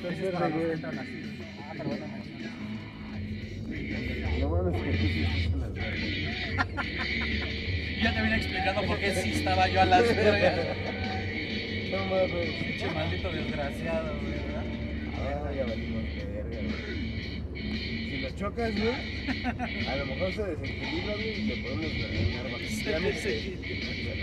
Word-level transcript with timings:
estás 0.00 0.12
Ese 0.12 0.26
es 0.26 0.32
para 0.32 0.48
verde, 0.48 0.48
los 0.48 0.50
que 0.50 0.56
güey. 0.64 0.72
entran 0.72 0.98
así. 0.98 1.16
Ah, 1.60 1.74
menciona. 1.74 2.06
No 4.40 4.46
mames, 4.48 4.74
que 4.82 4.90
tú 4.90 4.96
sí 5.06 5.20
estás. 5.24 5.60
Ya 8.02 8.10
te 8.14 8.20
vine 8.22 8.36
explicando 8.36 8.82
por 8.86 8.98
qué 8.98 9.14
sí 9.14 9.30
estaba 9.32 9.68
yo 9.68 9.80
a 9.82 9.84
las 9.84 10.16
vergas. 10.16 10.58
No 11.90 11.98
mames. 12.06 12.48
Pinche 12.62 12.86
maldito 12.94 13.32
desgraciado, 13.32 14.14
güey, 14.20 14.32
¿verdad? 14.32 14.64
Ah, 15.18 15.50
ya 15.56 15.64
valimos 15.66 16.04
verga, 16.14 16.58
güey. 16.62 16.70
Si 18.10 18.16
lo 18.22 18.30
chocas, 18.36 18.72
güey, 18.76 18.94
a 19.88 19.96
lo 19.96 20.06
mejor 20.06 20.32
se 20.32 20.42
desequilibra, 20.44 21.14
güey, 21.14 21.30
y 21.30 21.32
te 21.48 21.56
podemos 21.56 21.92
ganar 21.98 22.46
Se 22.68 22.90
bastante. 22.92 23.12
desequilibra. 23.12 24.14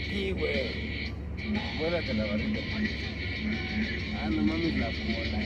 Aquí, 0.00 0.24
güey. 0.32 0.89
Muérate 1.78 2.14
la 2.14 2.24
barriga. 2.26 2.60
Ah, 4.22 4.28
no 4.30 4.42
mames, 4.42 4.76
la 4.76 4.86
bola. 4.86 5.38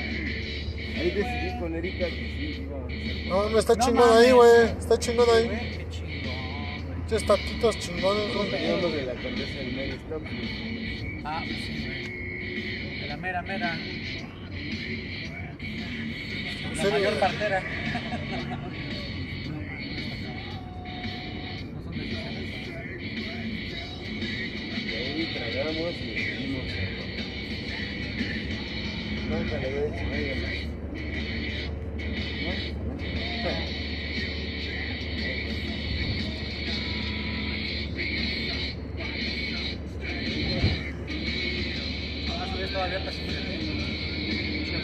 Ahí 0.97 1.11
decidí 1.11 1.59
con 1.59 1.74
Erika 1.74 2.06
que 2.06 2.12
sí, 2.12 2.62
íbamos 2.62 2.92
a 2.92 2.95
hacer. 2.95 3.27
No, 3.27 3.48
no 3.51 3.59
está 3.59 3.77
chingón 3.77 4.19
ahí, 4.19 4.30
güey. 4.33 4.64
Está 4.78 4.98
chingón 4.98 5.27
ahí. 5.34 5.48
Qué 5.48 5.87
chingón, 5.91 6.84
güey. 6.87 6.98
Muchos 6.98 7.27
taquitos 7.27 7.78
chingones, 7.78 8.34
güey. 8.34 8.51
Teníamos 8.51 8.92
de 8.92 9.02
la 9.06 9.14
condesa 9.14 9.59
del 9.59 9.73
Mary 9.73 9.91
Stop, 9.91 10.23
güey. 10.23 11.23
Ah, 11.25 11.42
pues 11.47 11.59
sí, 11.59 11.84
güey. 11.87 13.00
De 13.00 13.06
la 13.09 13.16
mera, 13.16 13.42
mera. 13.42 13.78
La 16.77 16.91
mayor 16.91 17.14
partera. 17.19 17.62
Ahí 25.24 25.33
tragamos 25.33 25.95
y. 25.95 26.05
Nunca 29.30 29.56
le 29.59 29.66
voy 29.70 29.78
a 29.78 29.91
decir 29.91 30.36
más. 30.42 30.75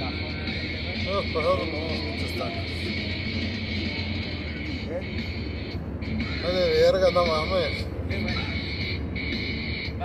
Bajón. 0.01 0.33
No 1.05 1.11
nos 1.13 1.27
pasaron 1.27 1.69
unos 1.69 1.93
muchos 2.01 2.33
tacos. 2.39 2.67
Ay, 6.45 6.55
de 6.55 6.65
verga, 6.71 7.11
no 7.11 7.27
mames. 7.27 7.90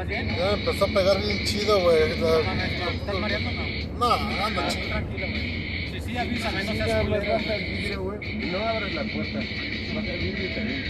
Sí, 0.07 0.13
güey. 0.13 0.25
¿Vas 0.25 0.27
bien? 0.27 0.35
Ya 0.37 0.45
me 0.45 0.53
empezó 0.53 0.85
a 0.85 0.87
pegar 0.87 1.21
bien 1.21 1.45
chido, 1.45 1.79
güey. 1.81 2.19
No. 2.19 2.27
¿Estás 2.39 3.19
mareando 3.19 3.49
o 3.49 3.53
no? 3.53 3.63
No, 3.97 4.13
anda 4.45 4.63
Ah, 4.65 4.69
chido. 4.71 4.87
tranquilo, 4.87 5.27
güey. 5.27 5.65
Sí, 5.91 5.99
sí, 6.05 6.17
avísame, 6.17 6.63
no 6.63 6.71
seas 6.73 7.03
culero. 7.05 7.37
vidrio, 7.59 8.51
No 8.51 8.57
abras 8.67 8.93
la 8.93 9.03
puerta. 9.03 9.39
Baja 9.39 10.11
el 10.11 10.19
vidrio 10.19 10.45
y 10.45 10.55
también. 10.55 10.83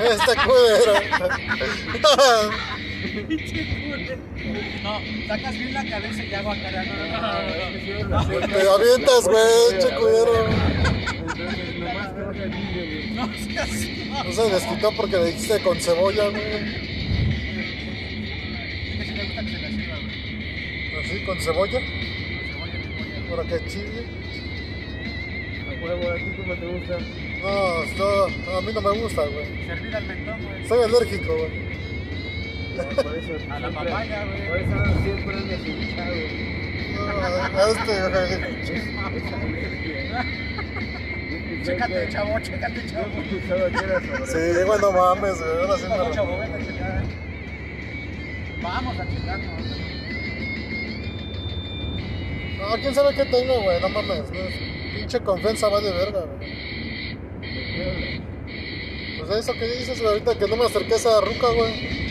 Este 0.00 0.32
culero. 0.46 0.92
Pinche 3.28 3.66
culero. 3.82 4.16
No, 4.82 5.00
sacas 5.28 5.54
bien 5.58 5.74
la 5.74 5.84
cabeza 5.84 6.24
y 6.24 6.34
hago 6.34 6.50
acá. 6.52 6.70
No, 6.70 6.82
no, 6.84 8.08
no, 8.08 8.40
no. 8.40 8.46
Te 8.46 8.68
avientas, 8.68 9.24
güey, 9.28 9.78
che 9.78 9.88
culero. 9.96 10.34
Vidrio. 12.50 13.14
No 13.14 13.24
seas. 13.34 13.70
No 14.24 14.32
se 14.32 14.50
desquitó 14.50 14.92
porque 14.96 15.16
le 15.18 15.24
dijiste 15.26 15.60
con 15.60 15.78
cebolla, 15.80 16.28
güey. 16.28 16.89
Así, 21.10 21.24
con 21.24 21.40
cebolla. 21.40 21.80
Con 21.80 21.88
cebolla 21.90 22.78
y 22.78 22.82
cebolla. 22.84 23.36
Para 23.36 23.42
que 23.48 23.66
chile. 23.68 24.04
A 25.66 25.84
huevo, 25.84 26.10
¿a 26.10 26.14
ti 26.14 26.32
cómo 26.36 26.54
te 26.54 26.66
gusta? 26.66 26.98
No, 27.42 27.82
esto- 27.82 28.26
a 28.26 28.60
mí 28.60 28.72
no 28.72 28.80
me 28.80 28.98
gusta, 29.00 29.22
güey. 29.26 29.66
Servir 29.66 29.96
al 29.96 30.04
mentón, 30.04 30.40
güey. 30.44 30.68
Soy 30.68 30.84
alérgico, 30.84 31.36
güey. 31.36 31.50
No, 32.76 32.82
por 33.02 33.18
eso 33.18 33.32
A 33.50 33.58
la 33.58 33.70
papaya, 33.70 34.24
güey. 34.24 34.48
Por 34.48 34.58
eso 34.58 35.02
siempre 35.02 35.36
ando 35.36 35.54
hinchado, 35.54 36.12
güey. 36.12 36.94
No, 36.94 37.02
a 37.58 37.70
este, 37.70 37.94
güey. 38.08 38.30
Chécate, 41.64 42.08
chavo, 42.08 42.40
chécate, 42.40 42.86
chavo. 42.86 43.06
Sí, 44.26 44.64
güey, 44.64 44.80
no 44.80 44.92
mames, 44.92 45.38
güey. 45.40 45.50
Ahora 45.58 45.76
sí 45.76 46.14
chavo, 46.14 46.38
me... 46.38 46.46
checar. 46.66 47.02
Vamos 48.62 49.00
a 49.00 49.08
checarnos. 49.08 49.89
No, 52.70 52.76
quién 52.76 52.94
sabe 52.94 53.12
qué 53.16 53.24
tengo, 53.24 53.60
güey. 53.62 53.80
No 53.80 53.88
mames. 53.88 54.22
Pinche 54.94 55.18
confianza 55.20 55.68
va 55.68 55.80
de 55.80 55.90
verga, 55.90 56.20
güey. 56.20 56.50
Pues 59.18 59.38
eso 59.40 59.52
que 59.54 59.66
dices, 59.66 59.98
güey, 60.00 60.12
ahorita 60.12 60.38
que 60.38 60.46
no 60.46 60.56
me 60.56 60.66
acerqué 60.66 60.94
a 60.94 60.96
esa 60.96 61.20
ruca, 61.20 61.48
güey. 61.48 62.09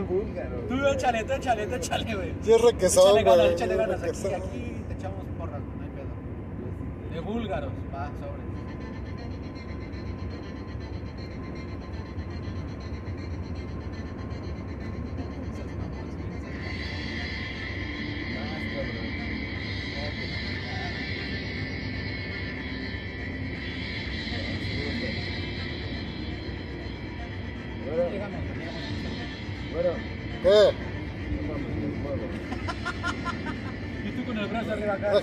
Búlgaro. 0.00 0.56
Tú 0.68 0.86
échale, 0.86 1.24
tú 1.24 1.32
échale, 1.32 1.66
tú 1.66 1.74
échale, 1.74 2.14
güey. 2.14 2.32
Sí, 2.42 2.52
es 2.52 2.60
requesón, 2.60 3.18
Échale 3.18 3.22
ganas, 3.22 3.36
güey. 3.44 3.52
échale 3.54 3.76
ganas. 3.76 4.02
Aquí, 4.02 4.10
aquí 4.34 4.82
te 4.88 4.94
echamos 4.94 5.24
porras, 5.38 5.60
no 5.60 5.82
hay 5.82 5.90
pedo. 5.90 7.14
De 7.14 7.20
búlgaros, 7.20 7.72
va, 7.94 8.06
sobre. 8.20 8.42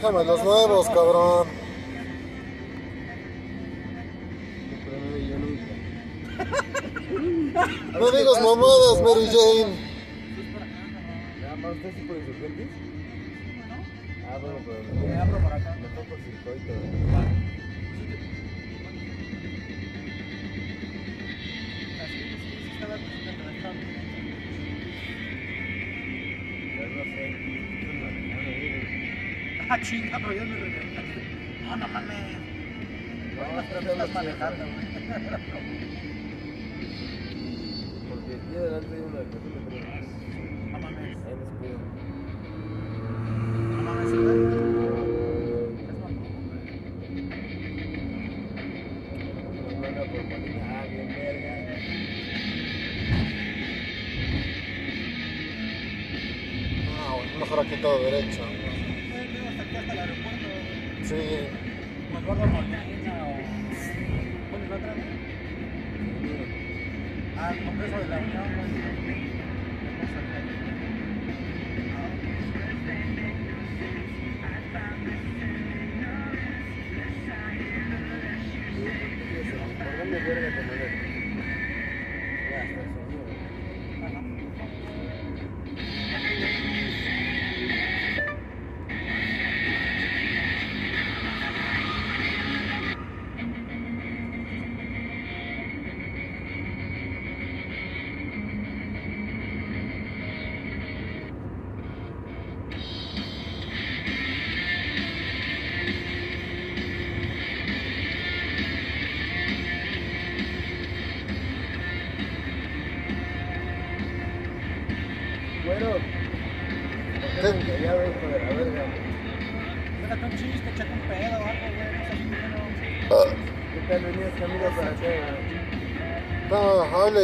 Déjame 0.02 0.24
los 0.24 0.44
nuevos, 0.44 0.88
cabrón. 0.88 1.48
No 8.00 8.12
digas 8.12 8.42
mamadas, 8.42 9.02
Mary 9.04 9.28
Jane. 9.28 9.91
Ah, 29.74 29.80
chinga, 29.80 30.20
pero 30.20 30.34
yo 30.34 30.44
me. 30.44 30.58
No, 31.64 31.78
no 31.78 31.88
mames. 31.88 32.38
No, 33.38 33.44
no, 33.56 33.64
creo 33.70 33.80
que 33.80 34.14
manejando. 34.14 34.66
Porque 38.10 38.32
aquí 38.36 38.52
adelante 38.58 38.92
hay 38.92 39.02
una 39.02 39.22
que 39.32 39.38
No 40.72 40.78
mames. 40.78 41.18
Ahí 41.26 41.36
Mejor 57.40 57.60
aquí 57.62 57.76
todo 57.78 58.04
derecho. 58.04 58.61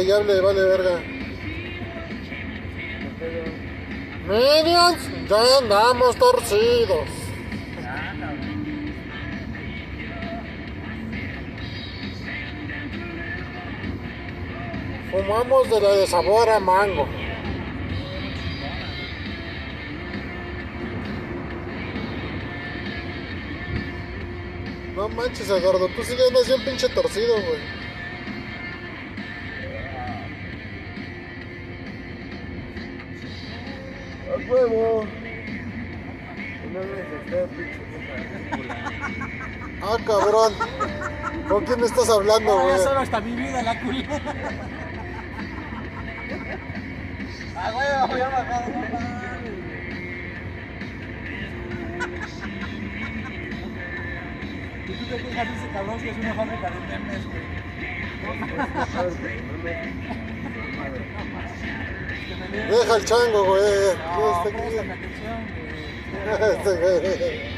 hable 0.00 0.36
y 0.36 0.40
vale 0.40 0.62
verga. 0.62 1.02
Medios, 4.26 4.96
ya 5.28 5.58
andamos 5.58 6.16
torcidos. 6.16 7.08
Fumamos 15.10 15.70
de 15.70 15.80
la 15.80 15.92
de 15.92 16.06
sabor 16.06 16.48
a 16.48 16.60
mango. 16.60 17.08
No 24.94 25.08
manches, 25.08 25.48
Eduardo, 25.48 25.88
tú 25.88 26.02
sí 26.02 26.12
andas 26.12 26.48
bien 26.48 26.64
pinche 26.64 26.88
torcido, 26.88 27.34
güey. 27.34 27.77
estás 41.88 42.08
hablando, 42.10 42.54
güey? 42.54 42.72
Ahora 42.72 42.78
solo 42.84 43.00
hasta 43.00 43.20
mi 43.20 43.32
vida 43.32 43.62
la 43.62 43.80
culpa. 43.80 44.14
ah, 47.56 47.72
a 48.02 48.06
bajar, 48.06 48.64
tú 54.86 54.92
te 54.92 55.16
ese 55.16 55.68
que 55.98 56.08
es 56.10 56.16
de? 56.16 56.32
Deja 62.70 62.96
el 62.96 63.04
chango, 63.04 63.44
güey. 63.44 63.62
Güey. 64.16 64.88
Este 66.28 67.57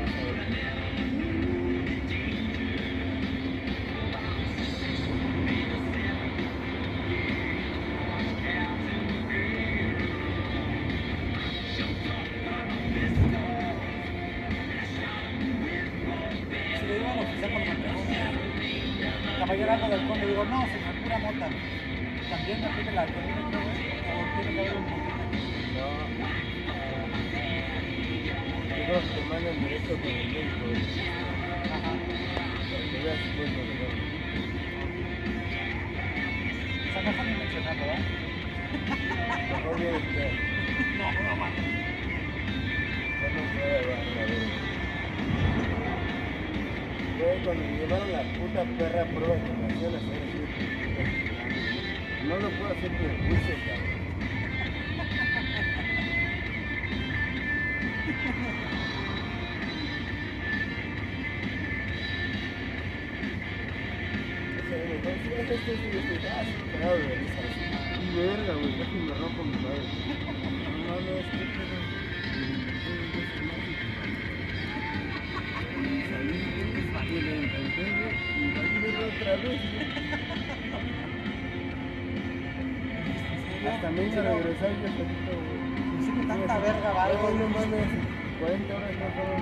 no 88.99 89.07
joder, 89.15 89.41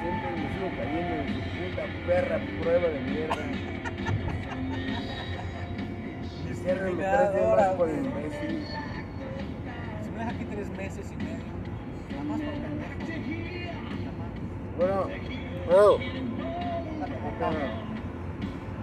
siempre 0.00 0.30
me 0.30 0.44
sigo 0.52 0.68
cayendo 0.76 1.14
en 1.14 1.26
su 1.34 1.40
puta 1.40 1.84
perra 2.06 2.36
prueba 2.60 2.88
de 2.88 3.00
mierda. 3.00 3.42
Cierren 6.60 6.96
los 6.96 7.06
tres 7.06 7.32
días 7.32 7.56
más 7.56 7.74
por 7.76 7.88
el 7.88 8.02
Messi. 8.02 8.48
Si 10.02 10.08
me 10.10 10.18
deja 10.18 10.30
aquí 10.30 10.44
tres 10.44 10.68
meses 10.76 11.10
y 11.10 11.16
medio, 11.16 11.44
nada 12.10 12.24
más 12.24 12.40
por 12.40 12.52
pendejo. 12.52 12.94
Bueno, 14.76 15.08
bueno. 15.66 15.98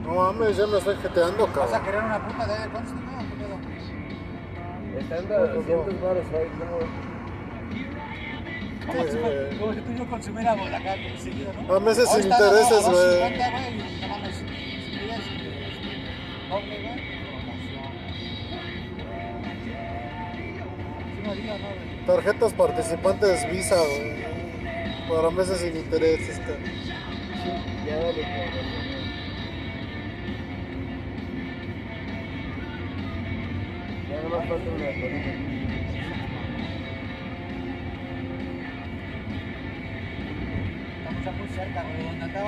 No 0.03 0.15
mames, 0.15 0.57
ya 0.57 0.65
me 0.67 0.77
estoy 0.77 0.95
jeteando, 0.95 1.45
cabrón. 1.47 1.71
¿Vas 1.71 1.81
a 1.81 1.83
querer 1.83 2.03
una 2.03 2.27
puta 2.27 2.45
de 2.47 2.69
cuántos 2.69 2.93
te 2.93 2.99
quedan? 2.99 3.17
Están 4.97 5.31
a 5.31 5.37
200 5.53 6.01
baros 6.01 6.25
ahí, 6.33 6.49
cabrón. 6.57 7.16
Como, 8.87 9.03
si, 9.03 9.17
güey. 9.17 9.57
como 9.57 9.73
si 9.73 9.81
tú 9.81 9.91
y 9.91 9.97
yo 9.97 10.05
consumiéramos 10.09 10.71
acá 10.71 10.95
seguido, 11.19 11.51
¿no? 11.53 11.75
A 11.75 11.79
meses 11.79 12.09
sin 12.09 12.23
intereses, 12.23 12.83
güey. 12.83 12.95
250, 12.95 13.51
güey, 13.51 13.67
y 13.67 14.01
no 14.01 14.07
mames, 14.07 14.35
si 14.35 14.43
quieres, 14.45 15.23
doble, 16.49 16.75
güey, 16.81 16.99
promoción. 17.27 17.91
Sí 21.15 21.21
me 21.21 21.29
haría, 21.29 21.57
¿no? 21.57 21.67
güey? 21.67 22.05
Tarjetas 22.07 22.53
participantes 22.53 23.51
Visa, 23.51 23.75
güey. 23.75 24.25
Para 25.09 25.29
meses 25.31 25.59
sin 25.59 25.75
intereses, 25.75 26.39
cabrón. 26.39 26.63
Ya 27.85 27.95
dale. 27.97 28.21
Ya 34.09 34.21
no 34.23 34.29
más 34.29 34.47
falta 34.47 34.69
una 34.69 35.56
it's 41.59 41.75
my 41.75 41.81
total 42.33 42.47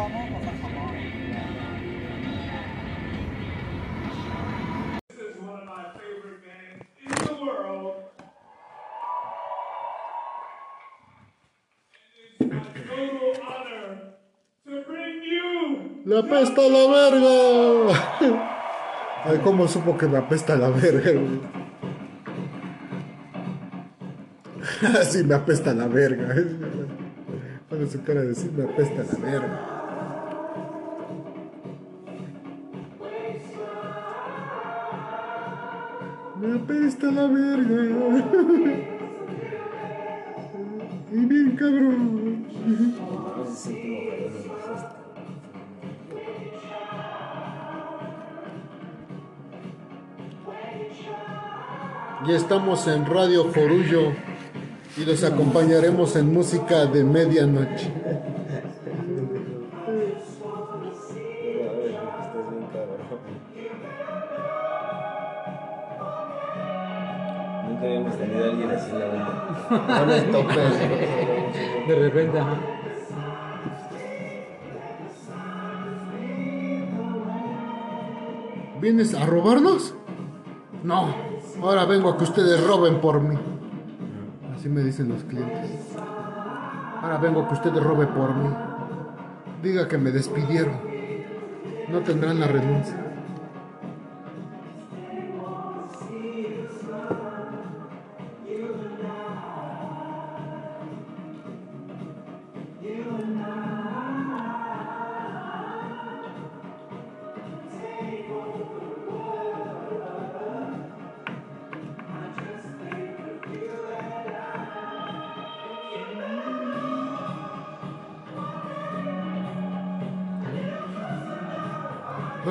honor 13.48 14.14
to 14.66 14.74
bring 14.88 15.24
you 15.24 16.02
¡Le 16.06 16.20
apesta 16.20 16.62
la 16.70 16.88
verga! 16.88 17.36
Ay, 19.26 19.38
cómo 19.44 19.68
supo 19.68 19.98
que 19.98 20.08
me 20.08 20.18
apesta 20.18 20.56
la 20.56 20.70
verga, 20.70 21.12
güey. 21.12 21.42
Sí, 25.04 25.24
me 25.24 25.36
apesta 25.36 25.74
la 25.74 25.88
verga. 25.88 26.36
Pone 27.70 27.88
su 27.88 28.04
cara 28.04 28.22
de 28.22 28.28
decir, 28.30 28.52
me 28.52 28.64
apesta 28.64 29.04
la 29.04 29.20
verga. 29.20 29.76
Me 36.42 36.56
apesta 36.56 37.12
la 37.12 37.28
verga. 37.28 38.26
Y 41.12 41.26
bien 41.26 41.56
cabrón. 41.56 42.46
Ya 52.28 52.36
estamos 52.36 52.88
en 52.88 53.08
Radio 53.08 53.46
Jorullo 53.52 54.12
y 55.00 55.06
los 55.06 55.24
acompañaremos 55.24 56.16
en 56.18 56.34
música 56.34 56.86
de 56.86 57.06
medianoche. 57.06 57.90
Pero 58.04 58.20
a 61.70 61.74
ver, 61.74 61.90
estás 61.90 62.52
bien 62.52 62.66
cabrón. 62.74 63.00
Nunca 67.70 67.86
habíamos 67.86 68.18
tenido 68.18 68.44
a 68.44 68.48
alguien 68.50 68.72
así 68.72 68.92
en 68.92 69.00
la 69.00 69.08
banda. 69.08 70.06
No 70.06 70.14
es 70.14 70.32
tope. 70.32 70.54
De 71.88 71.96
repente, 71.96 72.40
ajá. 72.40 72.58
¿Vienes 78.82 79.14
a 79.14 79.26
robarnos? 79.26 79.94
No, 80.84 81.16
ahora 81.62 81.86
vengo 81.86 82.10
a 82.10 82.18
que 82.18 82.26
ustedes 82.26 82.62
roben 82.66 83.00
por 83.00 83.22
mí. 83.22 83.38
Así 84.60 84.68
me 84.68 84.82
dicen 84.82 85.08
los 85.08 85.24
clientes. 85.24 85.96
Ahora 85.96 87.18
vengo 87.18 87.48
que 87.48 87.54
ustedes 87.54 87.82
roben 87.82 88.10
por 88.10 88.36
mí. 88.36 88.50
Diga 89.64 89.88
que 89.88 89.98
me 89.98 90.12
despidieron. 90.12 90.78
No 91.88 92.00
tendrán 92.02 92.42
la 92.42 92.48
renuncia. 92.48 93.09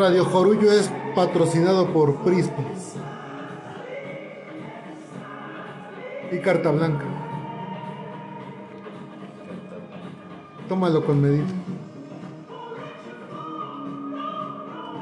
Radio 0.08 0.24
Jorullo 0.24 0.72
es 0.72 0.90
patrocinado 1.14 1.92
por 1.92 2.24
Prisma 2.24 2.64
y 6.32 6.38
Carta 6.38 6.70
Blanca. 6.70 7.04
Tómalo 10.66 11.04
con 11.04 11.20
medida. 11.20 11.44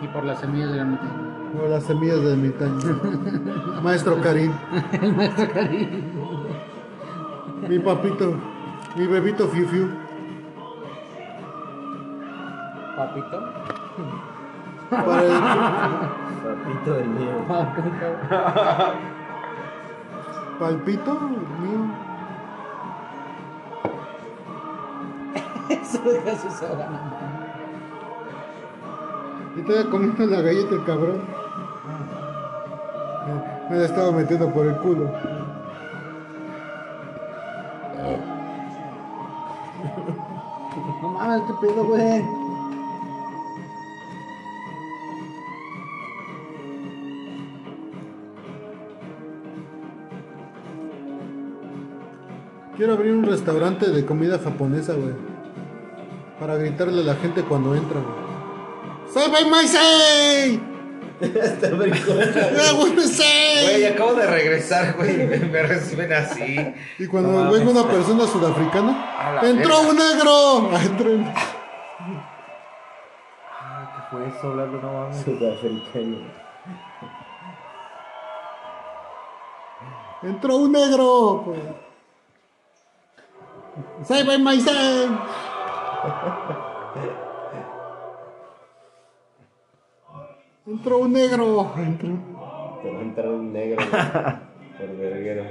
Y 0.03 0.09
por 0.09 0.25
las 0.25 0.41
semillas 0.41 0.73
de 0.73 0.77
la 0.77 0.85
mitad. 0.85 1.07
Como 1.53 1.69
las 1.69 1.85
semillas 1.85 2.21
de 2.25 2.37
mi 2.37 2.49
taño. 2.49 3.81
Maestro 3.85 4.21
Karim. 4.21 4.53
El 5.01 5.15
maestro 5.15 5.49
Karim. 5.55 6.01
Mi 7.69 7.79
papito. 7.79 8.35
Mi 8.97 9.07
bebito 9.07 9.47
Fiu 9.47 9.69
Fiu. 9.69 9.89
Papito. 12.97 14.36
Para 14.91 15.23
el, 15.23 15.33
Papito 16.47 16.93
del 16.95 17.09
mío. 17.09 17.33
Palpito 20.59 21.13
mío. 21.21 21.81
Eso 25.69 25.99
deja 26.03 26.37
su 26.39 26.51
soga. 26.51 26.89
Y 29.57 29.63
todavía 29.63 29.91
comiendo 29.91 30.27
la 30.27 30.41
galleta 30.43 30.75
el 30.75 30.85
cabrón. 30.85 31.21
Me- 33.27 33.71
Me 33.71 33.77
la 33.81 33.85
estaba 33.87 34.13
metiendo 34.13 34.53
por 34.53 34.67
el 34.67 34.77
culo. 34.77 35.11
No 41.03 41.09
mames, 41.11 41.43
qué 41.47 41.55
pedo, 41.67 41.85
güey. 41.85 42.46
Quiero 52.77 52.93
abrir 52.95 53.13
un 53.13 53.25
restaurante 53.25 53.91
de 53.91 54.05
comida 54.05 54.39
japonesa, 54.39 54.93
güey. 54.95 55.15
Para 56.39 56.57
gritarle 56.57 57.01
a 57.01 57.05
la 57.05 57.15
gente 57.15 57.43
cuando 57.43 57.75
entra, 57.75 58.01
güey. 58.01 58.27
¡Sai 59.31 59.49
Maisei! 59.49 60.61
Está 61.21 61.71
brincona. 61.71 62.27
Güey, 62.77 63.87
acabo 63.87 64.15
de 64.15 64.27
regresar, 64.27 64.95
güey. 64.97 65.17
Me, 65.27 65.39
me 65.53 65.63
reciben 65.63 66.13
así. 66.13 66.57
Y 66.99 67.07
cuando 67.07 67.33
No 67.45 67.51
venga 67.51 67.71
una 67.71 67.89
persona 67.89 68.27
sudafricana, 68.27 69.41
¡entró 69.43 69.77
verga. 69.83 69.91
un 69.91 69.97
negro! 69.97 70.71
Ah, 70.75 70.81
entró 70.85 71.11
un- 71.13 71.25
Ah, 73.51 73.93
¿qué 74.11 74.17
fue 74.17 74.29
eso, 74.29 74.55
Lalo? 74.55 74.83
No 74.83 74.93
mames. 74.93 75.17
Sudafricano. 75.23 76.19
¡Entró 80.23 80.57
un 80.57 80.73
negro! 80.73 81.43
pues. 81.47 81.59
¡Sai 84.03 84.39
Maisei! 84.39 85.09
Entró 90.67 90.99
un 90.99 91.13
negro. 91.13 91.73
Entró. 91.77 92.09
Te 92.83 92.91
va 92.91 92.99
a 92.99 93.03
entrar 93.03 93.29
un 93.29 93.53
negro 93.53 93.85
por 94.79 94.97
verguero. 94.97 95.45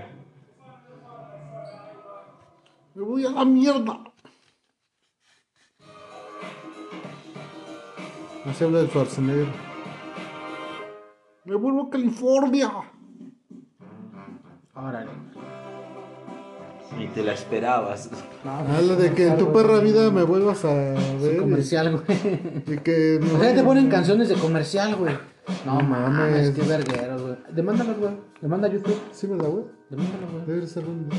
Me 2.96 3.04
voy 3.04 3.26
a 3.26 3.30
la 3.30 3.46
mierda. 3.46 4.00
Así 8.46 8.64
habla 8.64 8.80
de 8.80 8.88
Schwarzenegger. 8.88 9.48
Me 11.46 11.56
vuelvo 11.56 11.84
a 11.84 11.90
California. 11.90 12.72
Órale. 14.76 15.12
Ni 16.98 17.08
te 17.08 17.24
la 17.24 17.34
esperabas. 17.34 18.10
No, 18.44 18.52
Ah, 18.52 18.80
lo 18.82 18.96
de 18.96 19.12
que 19.14 19.28
en 19.28 19.38
tu 19.38 19.52
perra 19.52 19.80
vida 19.80 20.10
me 20.12 20.24
vuelvas 20.24 20.64
a 20.66 20.74
ver. 20.74 21.38
comercial, 21.38 21.92
güey. 22.06 22.40
Y, 22.68 22.78
que 22.78 23.20
me 23.22 23.32
O 23.34 23.40
sea, 23.40 23.56
te 23.56 23.64
ponen 23.64 23.90
canciones 23.90 24.30
de 24.30 24.36
comercial, 24.36 24.96
güey. 24.96 25.14
No 25.66 25.76
No 25.82 25.82
mames, 25.84 26.18
mames. 26.18 26.50
qué 26.52 26.62
vergueros, 26.62 27.22
güey. 27.22 27.36
Demándalos, 27.54 27.98
güey. 27.98 28.12
Demanda 28.42 28.68
a 28.68 28.72
YouTube. 28.72 29.00
Sí, 29.12 29.28
¿verdad, 29.28 29.50
güey? 29.50 29.66
Demándalos, 29.90 30.32
güey. 30.32 30.46
Debe 30.46 30.68
ser 30.68 30.86
un... 30.86 31.10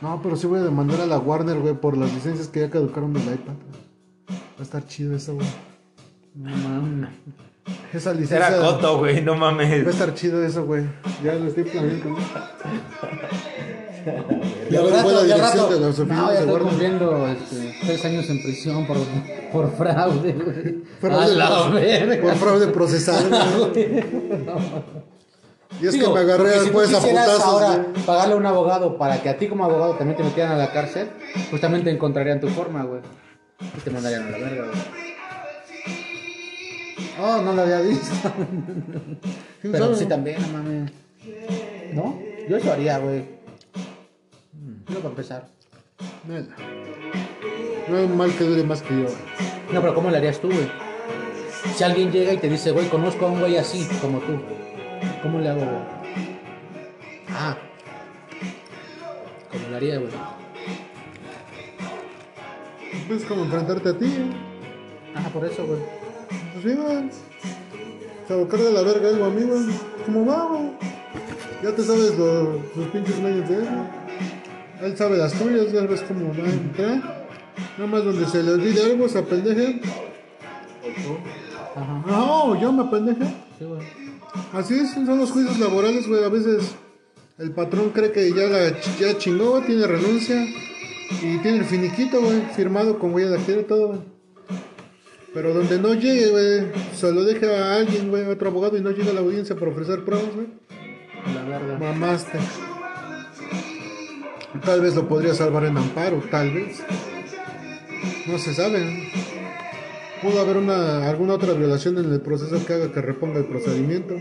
No, 0.00 0.20
pero 0.22 0.36
sí 0.36 0.46
voy 0.46 0.60
a 0.60 0.62
demandar 0.62 1.00
a 1.00 1.06
la 1.06 1.18
Warner, 1.18 1.58
güey, 1.58 1.74
por 1.74 1.96
las 1.96 2.12
licencias 2.14 2.48
que 2.48 2.60
ya 2.60 2.70
caducaron 2.70 3.12
del 3.12 3.22
iPad. 3.34 3.54
Va 4.30 4.60
a 4.60 4.62
estar 4.62 4.84
chido 4.86 5.14
eso, 5.16 5.34
güey. 5.34 5.46
No 6.34 6.50
mames. 6.56 7.10
Esa 7.92 8.12
licencia... 8.12 8.36
Era 8.48 8.56
Coto, 8.58 8.98
güey, 8.98 9.20
no 9.22 9.32
Va 9.32 9.48
a 9.48 9.52
mames. 9.52 9.86
estar 9.86 10.14
chido 10.14 10.44
eso, 10.44 10.64
güey. 10.64 10.84
Ya 11.24 11.34
lo 11.34 11.46
estoy 11.48 11.64
planeando. 11.64 12.10
¿no? 12.10 12.16
Ya 14.70 14.80
la 14.82 14.90
rato, 14.96 15.18
al 15.18 15.26
dirección 15.26 15.40
rato, 15.40 15.68
de 15.74 15.80
no, 15.80 15.86
oficinas 15.88 16.26
ya 16.32 16.32
de 16.32 16.46
estoy 16.46 16.60
cumpliendo 16.60 17.26
este, 17.28 17.74
tres 17.86 18.04
años 18.04 18.30
en 18.30 18.42
prisión 18.42 18.86
por, 18.86 18.96
por 19.52 19.76
fraude, 19.76 20.32
güey. 20.32 20.82
Fraude 21.00 21.24
A 21.24 21.28
la 21.28 21.48
por- 21.64 21.72
verga. 21.74 22.22
Por 22.22 22.34
fraude 22.36 22.66
procesal, 22.68 23.28
güey. 23.58 24.04
Y 25.80 25.86
es 25.86 25.92
Digo, 25.92 26.14
que 26.14 26.24
me 26.24 26.32
agarré 26.32 26.60
si 26.64 26.70
juez 26.70 26.92
a 26.92 26.98
quisieras 26.98 27.26
putazos, 27.28 27.44
ahora 27.44 27.68
güey. 27.76 28.04
pagarle 28.06 28.34
a 28.34 28.36
un 28.38 28.46
abogado 28.46 28.96
para 28.96 29.20
que 29.22 29.28
a 29.28 29.36
ti 29.36 29.48
como 29.48 29.64
abogado 29.64 29.92
también 29.94 30.16
te 30.16 30.24
metieran 30.24 30.52
a 30.52 30.56
la 30.56 30.72
cárcel, 30.72 31.08
pues 31.50 31.60
también 31.60 31.84
te 31.84 31.90
encontrarían 31.90 32.40
tu 32.40 32.48
forma, 32.48 32.82
güey. 32.84 33.02
Y 33.60 33.80
te 33.80 33.90
mandarían 33.90 34.26
a 34.26 34.30
la 34.30 34.38
verga, 34.38 34.64
güey. 34.64 35.07
Oh, 37.20 37.42
no 37.42 37.52
lo 37.52 37.62
había 37.62 37.80
visto. 37.80 38.14
¿Quién 39.60 39.72
Pero 39.72 39.84
sabe? 39.86 39.96
sí 39.96 40.06
también, 40.06 40.40
no 40.42 40.48
mames. 40.48 40.92
¿No? 41.92 42.18
Yo 42.48 42.56
eso 42.56 42.72
haría, 42.72 42.98
güey. 42.98 43.24
Yo 44.88 44.96
para 44.96 45.08
empezar. 45.08 45.48
Nada. 46.26 46.46
No 47.88 47.98
es 47.98 48.10
mal 48.10 48.32
que 48.32 48.44
dure 48.44 48.62
más 48.64 48.82
que 48.82 48.94
yo. 48.94 49.06
No, 49.72 49.80
pero 49.80 49.94
¿cómo 49.94 50.10
le 50.10 50.16
harías 50.18 50.40
tú, 50.40 50.48
güey? 50.48 50.70
Si 51.74 51.84
alguien 51.84 52.10
llega 52.10 52.32
y 52.32 52.38
te 52.38 52.48
dice, 52.48 52.70
güey, 52.70 52.88
conozco 52.88 53.26
a 53.26 53.30
un 53.30 53.40
güey 53.40 53.56
así, 53.56 53.86
como 54.00 54.18
tú. 54.20 54.38
¿Cómo 55.22 55.38
le 55.40 55.48
hago, 55.48 55.60
güey? 55.60 55.98
Ah. 57.30 57.56
¿Cómo 59.52 59.68
le 59.70 59.76
haría, 59.76 59.98
güey? 59.98 60.12
Es 63.10 63.24
como 63.24 63.44
enfrentarte 63.44 63.88
a 63.88 63.98
ti. 63.98 64.06
¿eh? 64.06 64.30
Ah, 65.14 65.28
por 65.32 65.44
eso, 65.44 65.66
güey. 65.66 65.80
Pues 66.28 66.64
sí, 66.64 66.80
güey. 66.80 67.10
Sabocar 68.26 68.60
de 68.60 68.72
la 68.72 68.82
verga 68.82 69.08
algo 69.08 69.24
a 69.24 69.30
mí, 69.30 69.42
güey. 69.42 69.62
¿Cómo 70.04 70.26
va, 70.26 70.44
güey? 70.46 70.70
Ya 71.62 71.74
te 71.74 71.82
sabes 71.82 72.16
los, 72.18 72.60
sus 72.74 72.86
pinches 72.88 73.18
medios 73.20 73.48
de 73.48 73.56
él, 73.56 73.64
güey. 73.64 74.90
Él 74.90 74.96
sabe 74.96 75.16
las 75.16 75.32
tuyas, 75.32 75.72
ya 75.72 75.82
ves 75.82 76.02
cómo 76.02 76.28
va 76.28 76.44
a 76.44 76.50
entrar. 76.50 77.26
Nada 77.76 77.90
más 77.90 78.04
donde 78.04 78.26
se 78.26 78.42
le 78.42 78.52
olvide 78.52 78.84
algo, 78.84 79.08
se 79.08 79.18
apendeje. 79.18 79.80
Ajá. 81.74 82.04
No, 82.06 82.60
yo 82.60 82.72
me 82.72 82.82
apendeje. 82.84 83.24
Sí, 83.58 83.64
güey. 83.64 83.80
Así 84.52 84.74
es, 84.74 84.92
son 84.92 85.18
los 85.18 85.30
juicios 85.30 85.58
laborales, 85.58 86.06
güey. 86.06 86.22
A 86.22 86.28
veces 86.28 86.74
el 87.38 87.52
patrón 87.52 87.90
cree 87.90 88.12
que 88.12 88.30
ya 88.30 88.44
la 88.48 88.80
ya 88.98 89.16
chingó, 89.18 89.60
tiene 89.62 89.86
renuncia 89.86 90.44
y 91.22 91.38
tiene 91.38 91.58
el 91.58 91.64
finiquito, 91.64 92.20
güey, 92.20 92.42
firmado 92.54 92.98
con 92.98 93.14
huella 93.14 93.30
dactilar 93.30 93.60
y 93.60 93.64
todo, 93.64 93.88
güey. 93.88 94.17
Pero 95.40 95.54
donde 95.54 95.78
no 95.78 95.94
llegue, 95.94 96.30
güey, 96.30 96.72
se 96.96 97.12
lo 97.12 97.22
deja 97.22 97.46
a 97.46 97.76
alguien, 97.76 98.10
güey, 98.10 98.24
a 98.24 98.30
otro 98.30 98.48
abogado 98.48 98.76
y 98.76 98.80
no 98.80 98.90
llega 98.90 99.12
a 99.12 99.14
la 99.14 99.20
audiencia 99.20 99.54
para 99.54 99.70
ofrecer 99.70 100.04
pruebas, 100.04 100.34
güey. 100.34 100.48
La 101.32 101.44
verga. 101.44 101.78
Mamaste. 101.78 102.40
Tal 104.64 104.80
vez 104.80 104.96
lo 104.96 105.06
podría 105.06 105.34
salvar 105.34 105.66
en 105.66 105.76
amparo, 105.76 106.20
tal 106.28 106.52
vez. 106.52 106.82
No 108.26 108.36
se 108.36 108.52
sabe. 108.52 109.12
Pudo 110.22 110.40
haber 110.40 110.56
una, 110.56 111.08
alguna 111.08 111.34
otra 111.34 111.52
violación 111.52 111.98
en 111.98 112.12
el 112.12 112.20
proceso 112.20 112.66
que 112.66 112.72
haga 112.72 112.90
que 112.90 113.00
reponga 113.00 113.38
el 113.38 113.46
procedimiento. 113.46 114.16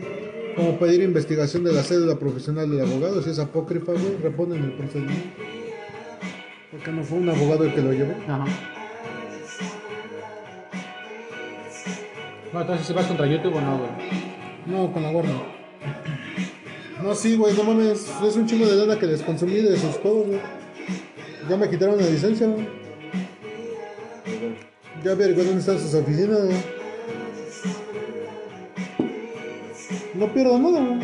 Como 0.56 0.78
pedir 0.78 1.02
investigación 1.02 1.64
de 1.64 1.74
la 1.74 1.82
cédula 1.82 2.20
profesional 2.20 2.70
del 2.70 2.82
abogado. 2.82 3.24
Si 3.24 3.32
es 3.32 3.40
apócrifa, 3.40 3.94
güey, 3.94 4.18
reponen 4.22 4.64
el 4.66 4.74
procedimiento. 4.74 5.30
Porque 6.70 6.92
no 6.92 7.04
fue 7.04 7.18
un 7.18 7.30
abogado 7.30 7.64
el 7.64 7.74
que 7.74 7.82
lo 7.82 7.92
llevó. 7.92 8.14
Ajá. 8.28 8.77
Bueno, 12.52 12.62
entonces 12.62 12.88
si 12.88 12.94
vas 12.94 13.06
contra 13.06 13.26
YouTube 13.26 13.56
o 13.56 13.62
no, 13.62 13.78
güey. 13.78 13.92
No, 14.66 14.92
con 14.92 15.04
la 15.04 15.10
Warner. 15.10 15.36
No, 17.04 17.14
sí, 17.14 17.36
güey, 17.36 17.56
no 17.56 17.64
mames. 17.64 18.10
Es 18.24 18.36
un 18.36 18.48
chingo 18.48 18.66
de 18.66 18.76
lana 18.76 19.00
que 19.00 19.06
les 19.06 19.22
consumí 19.22 19.56
de 19.56 19.78
sus 19.78 19.96
juegos, 19.98 20.28
güey. 20.28 20.40
Ya 21.50 21.58
me 21.58 21.70
quitaron 21.70 21.98
la 21.98 22.08
licencia, 22.08 22.48
güey. 22.48 22.68
Ya 25.04 25.12
averigué 25.12 25.44
dónde 25.44 25.60
están 25.60 25.80
sus 25.80 25.94
oficinas, 25.94 26.46
güey. 26.46 26.58
No 30.16 30.34
pierdo 30.34 30.58
nada, 30.58 30.80
güey. 30.80 31.00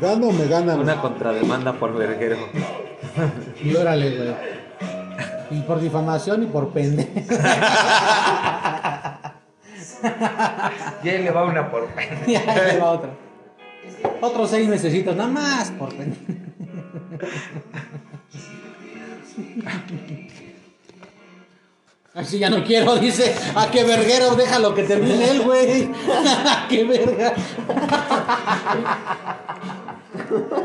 Gano 0.00 0.28
o 0.28 0.32
me 0.32 0.46
ganan. 0.46 0.80
Una 0.80 1.00
contrademanda 1.00 1.72
por 1.72 1.94
verguero. 1.94 2.36
Y 3.62 3.74
órale, 3.74 4.16
güey. 4.16 4.63
Y 5.50 5.60
por 5.62 5.80
difamación 5.80 6.42
y 6.42 6.46
por 6.46 6.72
pende. 6.72 7.08
Y 11.02 11.08
ahí 11.08 11.22
le 11.22 11.30
va 11.30 11.44
una 11.44 11.70
por 11.70 11.88
y 12.26 12.34
ahí 12.34 12.78
va 12.78 12.90
otra. 12.90 13.10
Otros 14.20 14.50
seis 14.50 14.68
necesitos, 14.68 15.16
nada 15.16 15.30
más 15.30 15.70
por 15.72 15.94
pende. 15.94 16.16
Así 22.14 22.38
ya 22.38 22.48
no 22.48 22.62
quiero, 22.64 22.96
dice. 22.96 23.34
¿A 23.56 23.70
qué 23.70 23.82
verguero? 23.82 24.36
Déjalo 24.36 24.74
que 24.74 24.84
termine 24.84 25.30
el 25.30 25.42
güey. 25.42 25.90
¿A 26.46 26.66
qué 26.68 26.84
verga? 26.84 27.34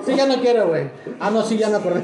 Sí, 0.05 0.15
ya 0.15 0.27
no 0.27 0.39
quiero, 0.39 0.67
güey. 0.67 0.91
Ah, 1.19 1.31
no, 1.31 1.43
sí, 1.43 1.57
ya 1.57 1.69
me 1.69 1.77
acordé. 1.77 2.03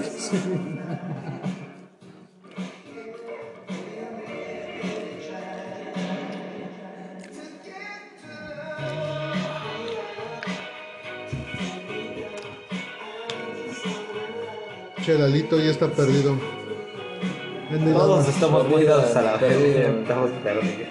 Que 15.05 15.11
sí. 15.11 15.17
Che, 15.17 15.19
Lalito 15.19 15.59
ya 15.59 15.71
está 15.71 15.87
perdido. 15.87 16.35
Todos 17.93 18.27
estamos 18.27 18.67
muy 18.67 18.83
dados 18.83 19.15
a 19.15 19.21
la 19.21 19.37
verga. 19.37 19.89
Estamos 20.01 20.31
perdidos. 20.43 20.87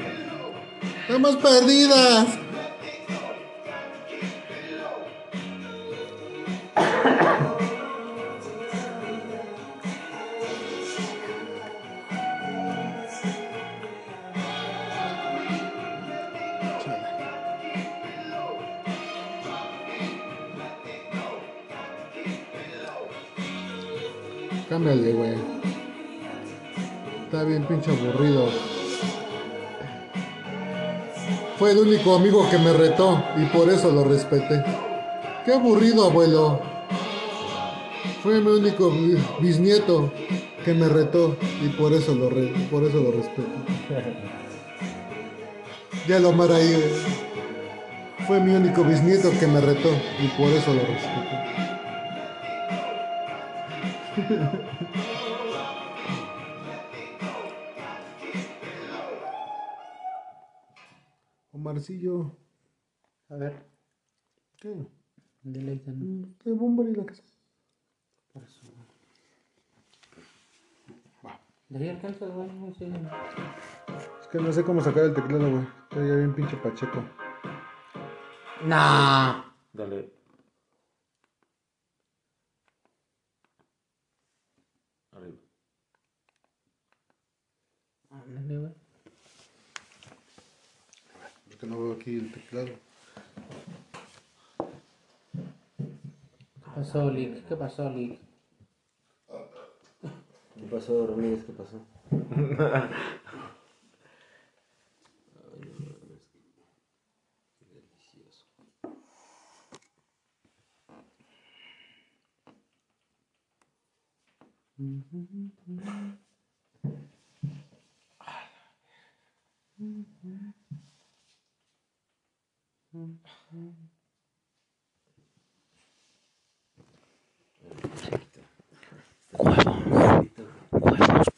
Estamos 1.09 1.37
perdidas. 1.37 2.44
Único 32.05 32.17
amigo 32.17 32.51
que 32.51 32.59
me 32.59 32.73
retó 32.73 33.23
y 33.37 33.45
por 33.47 33.71
eso 33.71 33.91
lo 33.91 34.05
respeté. 34.05 34.63
Qué 35.45 35.55
aburrido, 35.55 36.05
abuelo. 36.07 36.61
Fue 38.23 38.41
mi 38.41 38.51
único 38.51 38.91
bi- 38.91 39.17
bisnieto 39.41 40.13
que 40.65 40.75
me 40.75 40.87
retó 40.89 41.37
y 41.63 41.69
por 41.69 41.93
eso 41.95 42.15
lo, 42.15 42.29
re- 42.29 42.53
por 42.71 42.85
eso 42.85 42.99
lo 43.01 43.11
respeto. 43.13 43.49
Ya 46.07 46.19
lo 46.19 46.29
amar 46.31 46.53
ahí. 46.53 46.67
güey. 46.75 48.27
Fue 48.27 48.39
mi 48.39 48.55
único 48.55 48.85
bisnieto 48.85 49.31
que 49.41 49.47
me 49.47 49.59
retó 49.63 49.89
y 50.23 50.27
por 50.37 50.49
eso 50.51 50.75
lo 50.75 50.81
respeto. 50.83 51.31
sencillo. 61.85 62.37
A 63.29 63.37
ver. 63.37 63.67
¿Qué? 64.57 64.87
Deleítanos. 65.43 66.01
De 66.45 66.53
mm, 66.53 66.59
bomba 66.59 66.85
y 66.85 66.95
la 66.95 67.05
casa. 67.05 67.23
Por 68.33 68.43
eso. 68.43 68.61
Va. 71.25 71.41
De 71.69 71.79
ahí 71.79 71.89
alcanza, 71.91 72.27
güey. 72.27 72.49
No 72.53 72.73
sé. 72.75 72.91
Es 74.21 74.29
que 74.29 74.39
no 74.39 74.53
sé 74.53 74.65
cómo 74.65 74.81
sacar 74.81 75.05
el 75.05 75.15
teclado, 75.15 75.51
güey. 75.51 75.67
Está 75.91 76.07
ya 76.07 76.17
bien 76.17 76.35
pinche 76.35 76.57
pacheco. 76.57 77.05
Nah. 78.65 79.45
Dale. 79.73 80.11
Arriba. 85.13 85.37
Ah, 88.11 88.23
Ándale, 88.27 88.59
güey 88.59 88.84
que 91.65 91.71
no 91.71 91.83
veo 91.83 91.93
aquí 91.95 92.17
el 92.17 92.31
teclado. 92.31 92.69
¿Qué 96.63 96.71
pasó, 96.75 97.11
Lick? 97.11 97.49
¿Qué 97.49 97.57
pasó, 97.57 97.89
Lick? 97.91 98.21
¿Qué 100.55 100.67
pasó, 100.71 101.07
Ramírez? 101.07 101.45
¿Qué 101.45 101.53
pasó 101.53 101.81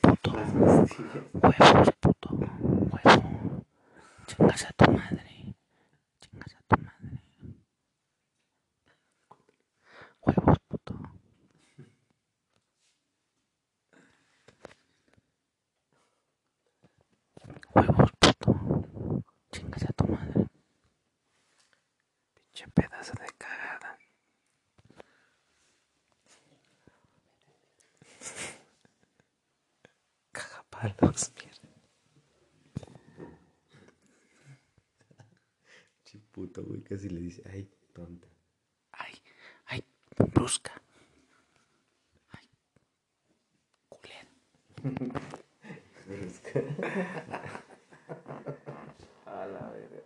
puto. 0.00 0.32
Huevos, 1.32 1.90
puto. 2.00 2.28
Huevo. 2.30 3.64
Chingas 4.26 4.64
a 4.66 4.72
tu 4.72 4.90
madre. 4.92 5.54
Chingas 6.20 6.54
a 6.56 6.62
tu 6.68 6.76
madre. 6.82 7.20
Huevos, 10.22 10.58
puto. 10.68 10.94
Huevos, 17.74 18.10
puto. 18.18 18.50
Chingas 19.52 19.84
a 19.84 19.92
tu 19.92 20.06
madre. 20.06 20.46
Pinche 22.34 22.68
pedazo 22.68 23.12
de 23.20 23.26
cagada. 23.38 23.98
Cagapalos, 30.32 31.32
mierda. 31.36 31.66
Güey, 36.62 36.82
casi 36.82 37.08
le 37.08 37.20
dice, 37.20 37.42
ay, 37.50 37.68
tonta. 37.92 38.28
Ay, 38.92 39.14
ay, 39.66 39.84
brusca. 40.32 40.72
Ay, 42.30 42.48
culera. 43.88 44.26
A 49.26 49.46
la 49.46 49.70
verga. 49.70 50.02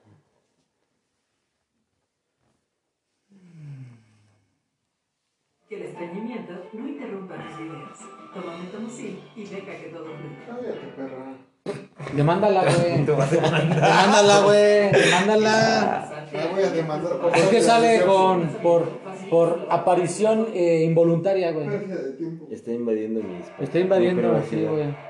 Que 5.68 5.76
el 5.76 5.82
estreñimiento 5.82 6.52
no 6.72 6.88
interrumpa 6.88 7.34
tus 7.36 7.60
ideas. 7.60 7.98
Toma 8.34 8.56
metomucil 8.56 9.22
y 9.36 9.44
deja 9.44 9.78
que 9.78 9.88
todo 9.92 10.06
fluya. 10.06 10.46
Cállate, 10.46 10.86
perra. 10.96 11.36
Demándala, 12.14 12.62
güey. 12.64 13.04
Demándala, 13.06 14.40
güey. 14.40 14.90
Demándala. 14.92 16.09
La 16.50 16.56
voy 16.56 16.64
a 16.64 16.70
demandar 16.70 17.20
por 17.20 17.36
Es 17.36 17.44
que 17.44 17.60
sale 17.60 18.02
con 18.04 18.48
por, 18.62 18.88
por 19.30 19.66
aparición 19.70 20.48
eh, 20.52 20.82
involuntaria, 20.84 21.52
güey. 21.52 21.68
Está 22.50 22.72
invadiendo 22.72 23.22
mis... 23.22 23.46
Está 23.60 23.78
invadiendo, 23.78 24.32
mi 24.32 24.42
sí, 24.48 24.64
güey. 24.64 25.09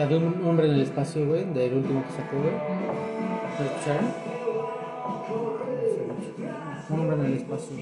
La 0.00 0.06
de 0.06 0.16
un 0.16 0.42
hombre 0.46 0.66
en 0.66 0.76
el 0.76 0.80
espacio, 0.80 1.26
güey, 1.26 1.44
del 1.52 1.74
último 1.74 2.02
que 2.02 2.12
sacó, 2.12 2.38
güey. 2.38 2.54
Un 6.88 7.00
hombre 7.00 7.16
en 7.16 7.24
el 7.26 7.34
espacio. 7.34 7.76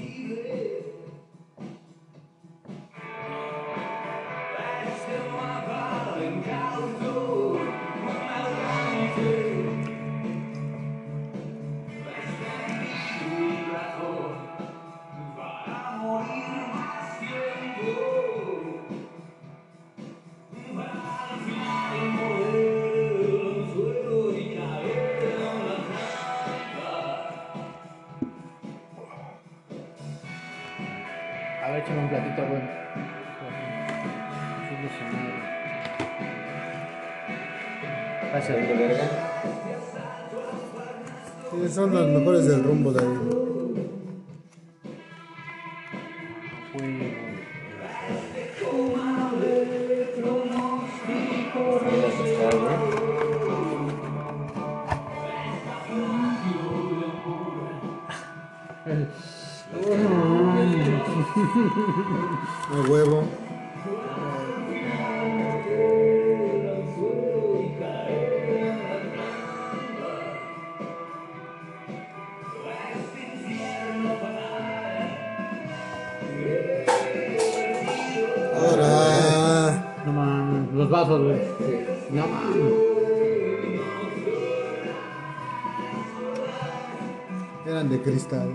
Cristal. 88.29 88.49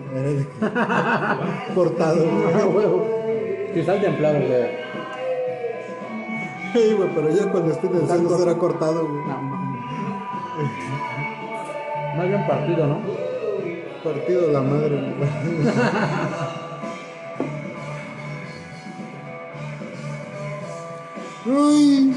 Cortado. 1.75 2.25
Ah. 2.55 3.73
Cristal 3.75 4.01
templado, 4.01 4.39
güey. 4.39 4.85
Sí, 6.73 6.93
güey, 6.95 7.09
pero 7.13 7.29
ya 7.31 7.51
cuando 7.51 7.73
esté 7.73 7.89
en 7.89 7.97
el 7.97 8.07
centro 8.07 8.39
será 8.39 8.55
cortado, 8.55 9.05
güey. 9.05 9.25
No. 9.27 9.43
Más 12.17 12.29
bien 12.29 12.47
partido, 12.47 12.87
¿no? 12.87 13.01
Partido 14.05 14.53
la 14.53 14.61
madre. 14.61 15.15
Uy, 21.47 22.15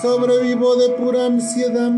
sobrevivo 0.00 0.76
de 0.76 0.88
pura 0.94 1.26
ansiedad. 1.26 1.92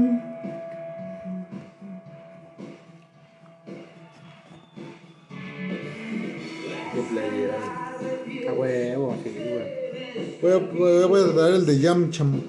Voy 10.58 11.02
a, 11.02 11.06
voy 11.06 11.20
a- 11.20 11.32
dar 11.32 11.50
el 11.52 11.66
de 11.66 11.78
Yamcham. 11.78 12.40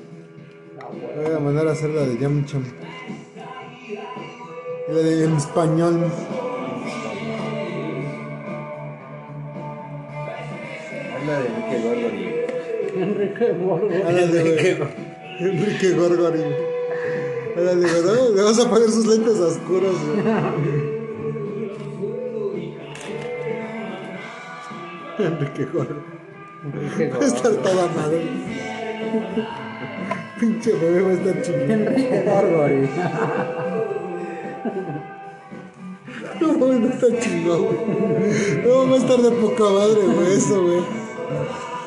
Voy 1.16 1.34
a 1.36 1.40
mandar 1.40 1.68
a 1.68 1.72
hacer 1.72 1.90
la 1.90 2.06
de 2.06 2.18
Yamcham. 2.18 2.64
La 4.90 4.96
de 5.00 5.24
en 5.26 5.36
español. 5.38 6.06
Habla 11.16 11.40
de 11.40 11.48
Enrique 11.48 11.78
Gordo 11.84 12.08
y... 12.10 12.12
Enrique 13.02 13.48
Gordo. 13.64 13.88
Ah, 14.06 14.12
la 14.12 14.26
de, 14.28 14.40
Enrique 15.40 15.90
Gorgori. 15.94 16.44
Ahora 17.56 17.76
digo, 17.76 17.98
¿no? 18.06 18.14
Le 18.36 18.42
vas 18.42 18.60
a 18.60 18.70
poner 18.70 18.90
sus 18.90 19.06
lentes 19.08 19.40
oscuros. 19.40 19.96
Enrique 25.20 25.66
Gorgori. 25.66 26.13
Enrique 26.64 27.10
Va 27.10 27.18
a 27.18 27.26
estar 27.26 27.52
Gorgori. 27.52 27.64
toda 27.64 27.88
madre. 27.96 28.22
Pinche 30.40 30.72
bebé 30.74 31.02
va 31.02 31.10
a 31.10 31.14
estar 31.14 31.42
chingón. 31.42 31.72
Enrique 31.72 32.24
Gorgori. 32.26 32.90
No 36.42 36.48
mames, 36.58 36.80
no 36.80 36.88
está 36.90 37.08
chingón, 37.20 37.62
güey. 37.64 37.78
No, 38.66 38.88
va 38.90 38.96
a 38.96 38.98
estar 38.98 39.20
de 39.22 39.32
poca 39.32 39.64
madre, 39.64 40.02
güey, 40.16 40.34
eso, 40.38 40.62
güey. 40.64 40.84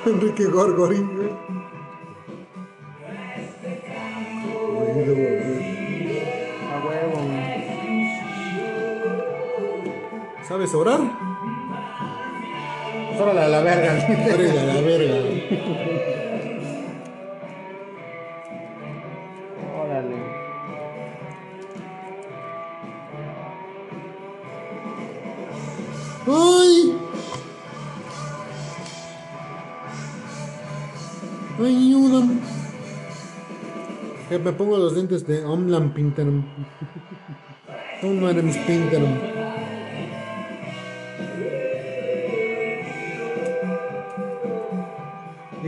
Enrique 0.07 0.45
Gorgori, 0.45 0.97
güey. 0.99 1.31
Güey, 4.73 5.07
no 5.07 5.15
mames. 5.15 6.23
A 6.73 6.75
huevo, 6.87 7.19
güey. 7.27 7.57
¿Sabes 10.49 10.75
orar? 10.75 11.01
Pues 13.17 13.29
órale 13.29 13.47
a 13.47 13.49
la 13.49 13.63
verga. 13.63 13.93
Órale 14.35 14.61
a 14.61 14.65
la 14.65 14.81
verga. 14.83 15.15
Órale. 19.75 20.17
¡Ay! 26.27 26.95
Ayúdame. 31.59 32.35
Que 34.29 34.39
me 34.39 34.53
pongo 34.53 34.77
los 34.77 34.93
lentes 34.93 35.27
de 35.27 35.43
Omlan 35.43 35.95
Pinterum. 35.95 36.45
Eres 38.03 38.59
Pinterum. 38.59 39.15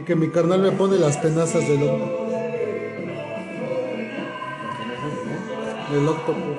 Que 0.09 0.16
mi 0.16 0.31
carnal 0.31 0.62
me 0.62 0.73
pone 0.73 0.97
las 0.97 1.21
tenazas 1.21 1.68
del 1.68 1.83
octopus. 1.83 2.33
Del 5.92 6.09
octopus. 6.09 6.57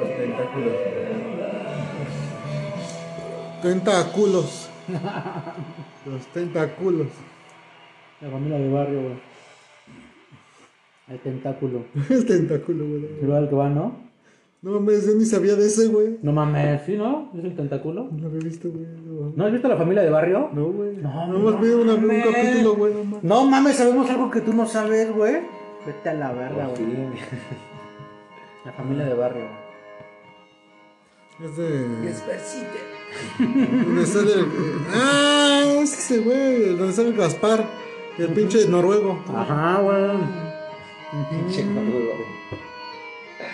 Los 0.00 0.16
tentáculos. 0.16 0.72
Tentáculos. 3.60 4.68
Los 6.06 6.26
tentáculos. 6.32 7.08
La 8.24 8.30
familia 8.30 8.58
de 8.58 8.68
barrio, 8.72 9.02
güey. 9.02 9.14
El 11.08 11.18
tentáculo. 11.20 11.84
El 12.10 12.24
tentáculo, 12.24 12.86
güey. 12.86 13.00
¿Sí 13.20 13.26
lo 13.26 13.48
que 13.48 13.54
va, 13.54 13.68
no? 13.68 14.04
No 14.62 14.70
mames, 14.72 15.06
yo 15.06 15.12
ni 15.14 15.26
sabía 15.26 15.56
de 15.56 15.66
ese, 15.66 15.88
güey. 15.88 16.16
No 16.22 16.32
mames, 16.32 16.80
¿sí, 16.86 16.96
no? 16.96 17.30
¿Es 17.36 17.44
el 17.44 17.54
tentáculo? 17.54 18.08
No 18.10 18.18
lo 18.22 18.28
había 18.28 18.40
visto, 18.40 18.70
güey. 18.70 18.86
No, 19.04 19.32
¿No 19.36 19.44
has 19.44 19.52
visto 19.52 19.68
la 19.68 19.76
familia 19.76 20.02
de 20.02 20.08
barrio? 20.08 20.48
no, 20.54 20.64
güey. 20.68 20.96
No, 20.96 21.26
No, 21.26 21.36
hemos 21.36 21.60
visto 21.60 21.80
un 21.82 21.86
mames. 21.86 22.24
capítulo, 22.24 22.74
güey, 22.76 22.94
no 22.94 23.04
mames. 23.04 23.22
No 23.24 23.44
mames, 23.44 23.76
sabemos 23.76 24.08
algo 24.08 24.30
que 24.30 24.40
tú 24.40 24.54
no 24.54 24.66
sabes, 24.66 25.14
güey. 25.14 25.42
Vete 25.84 26.08
a 26.08 26.14
la 26.14 26.32
verga, 26.32 26.68
Oh, 26.68 26.70
güey. 26.70 26.86
La 28.64 28.72
familia 28.72 29.04
de 29.04 29.12
barrio. 29.12 29.44
Es 31.44 31.56
de. 31.58 31.86
Donde 33.84 34.06
sale 34.06 34.32
el. 34.32 34.46
¡Ah! 34.94 35.62
Es 35.82 35.92
ese, 35.98 36.20
güey. 36.20 36.74
Donde 36.74 36.92
sale 36.94 37.08
el 37.10 37.16
Gaspar. 37.16 37.66
El 38.18 38.28
pinche 38.28 38.68
noruego. 38.68 39.22
Ajá, 39.34 39.80
güey. 39.80 40.10
Pinche 41.30 41.64
noruego. 41.64 42.12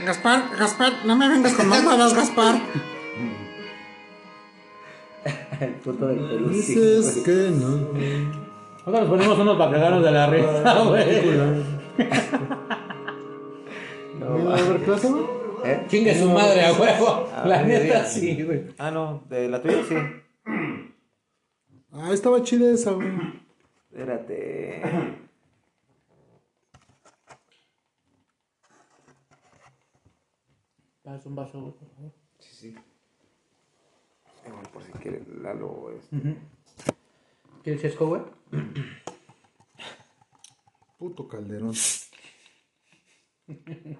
Gaspar, 0.04 0.42
Gaspar, 0.58 0.92
no 1.04 1.16
me 1.16 1.28
vengas 1.28 1.52
con 1.54 1.68
mamadas, 1.68 2.14
Gaspar. 2.14 2.56
El 5.60 5.74
puto 5.74 6.06
del 6.08 6.18
peluche. 6.18 6.54
Dices 6.56 7.22
que 7.24 7.50
no. 7.50 7.90
Ahora 8.86 9.00
nos 9.00 9.08
ponemos 9.10 9.38
unos 9.38 9.58
para 9.58 9.70
cagarnos 9.72 10.02
de 10.02 10.10
la 10.10 10.26
risa, 10.26 10.82
güey. 10.84 11.26
Mira, 11.26 11.44
a 14.30 14.62
ver, 14.62 14.82
clase, 14.84 15.08
güey. 15.10 15.24
¿Eh? 15.64 15.84
Chingue 15.88 16.18
su 16.18 16.30
madre 16.30 16.64
a 16.64 16.72
huevo. 16.72 17.28
Ah, 17.34 17.42
La 17.46 17.62
neta 17.62 18.04
sí. 18.06 18.20
sí, 18.20 18.42
güey. 18.42 18.62
Ah, 18.78 18.90
no, 18.90 19.22
de 19.28 19.48
la 19.48 19.60
tuya 19.60 19.82
sí. 19.86 19.94
Ah, 21.92 22.10
estaba 22.12 22.42
chida 22.42 22.72
esa, 22.72 22.92
güey. 22.92 23.08
Espérate. 23.90 24.82
Dale 31.04 31.20
un 31.24 31.34
vaso, 31.34 31.60
güey, 31.60 31.72
por 31.72 31.88
favor. 31.90 32.12
Sí, 32.38 32.54
sí. 32.54 32.74
Igual 34.46 34.68
por 34.72 34.82
si 34.84 34.92
quiere 34.92 35.22
Lalo. 35.42 35.90
este. 35.92 36.36
¿Quieres 37.62 37.82
chesco, 37.82 38.06
güey? 38.06 38.22
Puto 40.98 41.26
calderón. 41.28 41.74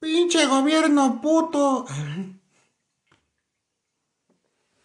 Pinche 0.00 0.46
gobierno 0.46 1.20
puto. 1.20 1.84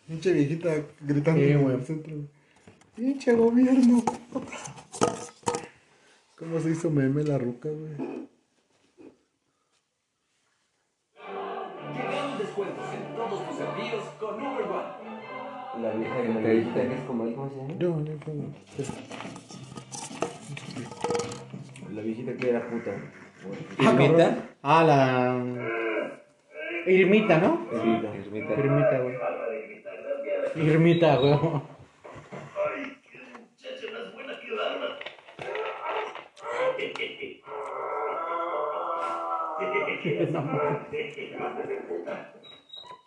Pinche 0.08 0.34
viejita 0.34 0.70
gritando 1.02 1.42
Sí, 1.42 1.52
en 1.52 1.72
el 1.72 1.84
centro. 1.84 2.16
Pinche 2.96 3.34
gobierno. 3.34 4.04
¿Cómo 6.38 6.60
se 6.60 6.72
hizo 6.72 6.90
meme 6.92 7.24
la 7.24 7.38
ruca, 7.40 7.70
güey? 7.70 8.28
Llegaron 11.94 12.38
descuentos 12.38 12.86
en 12.94 13.16
todos 13.16 13.50
tus 13.50 13.60
envíos 13.60 14.04
con 14.20 14.36
Uber 14.36 14.66
One. 14.66 15.82
La 15.82 15.92
vieja 15.94 16.22
que 16.22 16.30
te 16.30 16.50
dice 16.52 16.74
que 16.74 16.94
es 16.94 17.02
como 17.02 17.24
¿cómo 17.36 17.50
se 17.50 17.56
llama? 17.56 17.74
Yo, 17.80 18.06
yo, 18.06 18.14
yo. 18.14 18.34
La 21.94 22.02
viejita 22.02 22.34
que 22.38 22.50
era 22.50 22.70
puta. 22.70 22.92
¿Irmita? 23.80 24.50
Ah, 24.62 24.84
la. 24.84 26.22
Irmita, 26.88 27.40
¿no? 27.40 27.68
Irmita. 27.72 28.16
Irmita. 28.16 28.54
Irmita, 28.54 29.00
güey. 29.00 29.16
Irmita, 30.56 31.16
güey. 31.18 31.34
Ay, 31.34 32.98
qué 33.02 33.20
muchacha 33.34 33.88
más 33.92 34.14
buena 34.14 34.40
que 34.40 34.52
barba. 34.52 35.00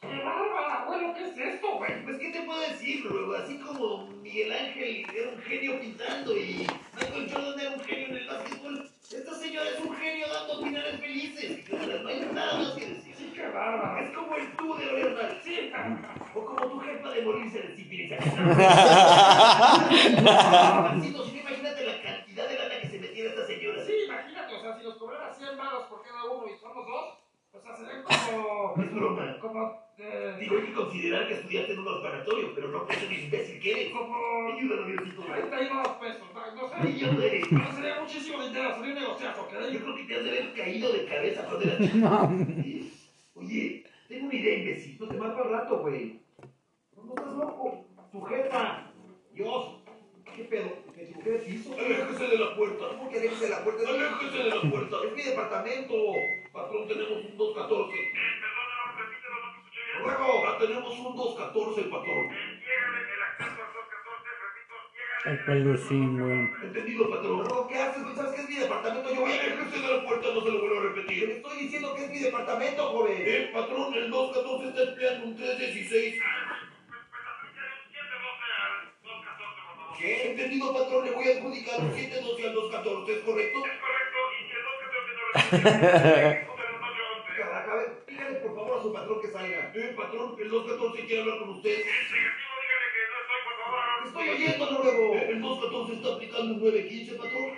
¡Qué 0.01 0.23
barba! 0.25 0.85
Bueno, 0.87 1.14
¿qué 1.14 1.23
es 1.25 1.38
esto, 1.38 1.77
güey? 1.77 2.03
Pues, 2.05 2.19
¿qué 2.19 2.33
te 2.33 2.43
puedo 2.43 2.61
decir, 2.61 3.05
luego? 3.05 3.35
Así 3.37 3.59
como 3.59 4.09
Miguel 4.23 4.53
Ángel 4.53 5.07
era 5.14 5.31
un 5.31 5.38
genio 5.38 5.81
pintando 5.81 6.37
y 6.37 6.67
Michael 6.97 7.31
Jordan 7.33 7.61
era 7.61 7.71
un 7.71 7.81
genio 7.81 8.07
en 8.09 8.17
el 8.17 8.27
básquetbol, 8.27 8.91
esta 9.03 9.35
señora 9.35 9.71
es 9.71 9.81
un 9.85 9.95
genio 9.97 10.27
dando 10.33 10.62
finales 10.64 11.01
felices. 11.01 11.71
No 11.71 12.09
hay 12.09 12.29
nada 12.35 12.59
más 12.59 12.73
que 12.73 12.87
decir. 12.87 13.08
Qué. 13.38 14.03
Es 14.05 14.11
como 14.16 14.37
el 14.37 14.46
tú 14.57 14.74
de. 14.74 15.38
Sí, 15.42 15.70
o 16.35 16.44
como 16.44 16.61
tu 16.68 16.81
jefa 16.81 17.09
de 17.11 17.22
morirse 17.22 17.61
de 17.61 17.68
sífilis. 17.77 18.12
Imagínate 21.38 21.85
la 21.87 22.03
cantidad 22.03 22.48
de 22.48 22.59
lana 22.59 22.81
que 22.81 22.88
se 22.88 22.98
metiera 22.98 23.31
esta 23.31 23.46
señora. 23.46 23.85
Sí, 23.85 23.92
imagínate, 24.07 24.55
o 24.55 24.61
sea, 24.61 24.77
si 24.79 24.85
nos 24.85 24.96
cobrara 24.96 25.33
100 25.33 25.57
baros 25.57 25.85
por 25.85 26.03
cada 26.03 26.24
uno 26.24 26.46
y 26.48 26.57
somos 26.59 26.87
dos, 26.87 27.18
o 27.53 27.61
sea, 27.61 27.74
serían 27.77 28.03
como. 28.03 28.74
No 28.77 28.83
es 28.85 28.94
broma. 28.94 29.37
como. 29.40 29.88
Eh, 30.01 30.37
Digo, 30.38 30.57
hay 30.57 30.62
que 30.66 30.72
considerar 30.74 31.27
que 31.27 31.35
estudiaste 31.35 31.72
en 31.72 31.79
un 31.81 31.88
orfanatorio, 31.88 32.55
pero 32.55 32.68
no 32.68 32.85
por 32.87 32.94
eso 32.94 33.07
un 33.07 33.12
imbécil 33.12 33.61
que 33.61 33.70
eres. 33.72 33.92
como. 33.92 34.16
Ayúdame, 34.57 34.92
Diosito. 34.92 35.22
32 35.22 35.88
pesos, 35.98 36.27
no, 36.35 36.40
no 36.55 36.68
sé. 36.68 36.74
Ayúdame. 36.77 37.40
Pero 37.51 37.72
sería 37.72 38.01
muchísimo 38.01 38.42
dinero, 38.44 38.74
sería 38.77 38.92
un 38.94 39.01
negociazo, 39.01 39.40
¿ok? 39.42 39.53
Yo 39.72 39.81
creo 39.81 39.96
que 39.96 40.05
te 40.05 40.16
has 40.16 40.24
de 40.24 40.31
haber 40.31 40.53
caído 40.55 40.92
de 40.92 41.05
cabeza 41.07 41.42
cuando 41.44 41.64
eras 41.64 41.79
chico. 41.79 42.31
Oye, 43.38 43.85
tengo 44.09 44.27
una 44.27 44.35
idea, 44.35 44.59
imbécil. 44.59 44.96
No 44.98 45.09
te 45.09 45.16
mato 45.16 45.42
al 45.42 45.51
rato, 45.51 45.79
güey. 45.79 46.20
No, 46.96 47.05
no 47.05 47.14
estás 47.14 47.35
loco. 47.35 47.85
Tu 48.11 48.20
jefa. 48.22 48.92
Dios. 49.33 49.74
¿Qué 50.35 50.44
pedo? 50.44 50.70
¿Me 50.94 51.03
equivoqué 51.03 51.31
de 51.31 51.38
piso? 51.38 51.72
Aléjese 51.72 52.29
de 52.29 52.38
la 52.38 52.57
puerta. 52.57 52.88
¿Cómo 52.88 53.09
que 53.09 53.18
aléjese 53.18 53.44
de 53.44 53.51
la 53.51 53.64
puerta? 53.64 53.88
Aléjese 53.88 54.38
de 54.38 54.51
la 54.51 54.61
puerta. 54.70 54.96
Es 55.07 55.12
mi 55.16 55.22
departamento. 55.22 55.94
Patrón, 56.53 56.88
tenemos 56.88 57.24
un 57.24 57.37
214. 57.37 57.94
Luego, 60.03 60.46
ah, 60.46 60.57
tenemos 60.59 60.98
un 60.98 61.16
214, 61.16 61.83
patrón. 61.85 62.29
El 62.31 63.67
pelucín, 65.46 66.18
güey. 66.18 66.50
¿Entendido, 66.62 67.11
patrón? 67.11 67.42
Pero, 67.42 67.68
¿qué 67.68 67.76
haces? 67.76 68.02
¿No 68.02 68.14
sabes 68.14 68.35
que 68.35 68.40
es 68.42 68.48
mi 68.48 68.57
departamento? 68.57 69.14
Yo 69.14 69.20
voy 69.20 69.33
a... 69.33 69.42
Déjese 69.42 69.81
de 69.81 69.96
la 69.96 70.04
puerta, 70.04 70.28
no 70.35 70.40
se 70.40 70.50
lo 70.50 70.61
vuelvo 70.61 70.78
a 70.78 70.83
repetir. 70.83 71.31
estoy 71.31 71.59
diciendo 71.59 71.94
que 71.94 72.04
es 72.04 72.11
mi 72.11 72.18
departamento, 72.20 72.83
joven. 72.90 73.22
El 73.26 73.52
patrón, 73.52 73.94
el 73.94 74.11
214 74.11 74.68
está 74.68 74.90
empleando 74.90 75.26
un 75.26 75.37
316. 75.37 76.22
¿Qué? 79.98 80.31
¿Entendido, 80.31 80.72
patrón? 80.72 81.04
Le 81.04 81.11
voy 81.11 81.28
a 81.28 81.37
adjudicar 81.38 81.81
un 81.81 81.92
712 81.92 82.46
al 82.46 82.54
214, 82.54 83.12
¿es 83.12 83.18
correcto? 83.24 83.62
Caraca, 87.37 87.72
a 87.72 87.76
ver, 87.76 88.04
dígale 88.07 88.37
por 88.38 88.54
favor 88.54 88.78
a 88.78 88.83
su 88.83 88.92
patrón 88.92 89.20
que 89.20 89.28
salga. 89.28 89.72
Eh, 89.74 89.94
patrón, 89.96 90.37
el 90.38 90.50
214 90.50 91.07
quiere 91.07 91.22
hablar 91.22 91.38
con 91.40 91.48
usted. 91.50 91.78
Te 93.68 94.09
estoy 94.09 94.28
oyendo, 94.31 94.70
Noruego. 94.70 95.14
El 95.14 95.40
214 95.42 95.92
está 95.94 96.14
aplicando 96.14 96.54
un 96.54 96.61
915, 96.61 97.14
patrón. 97.16 97.52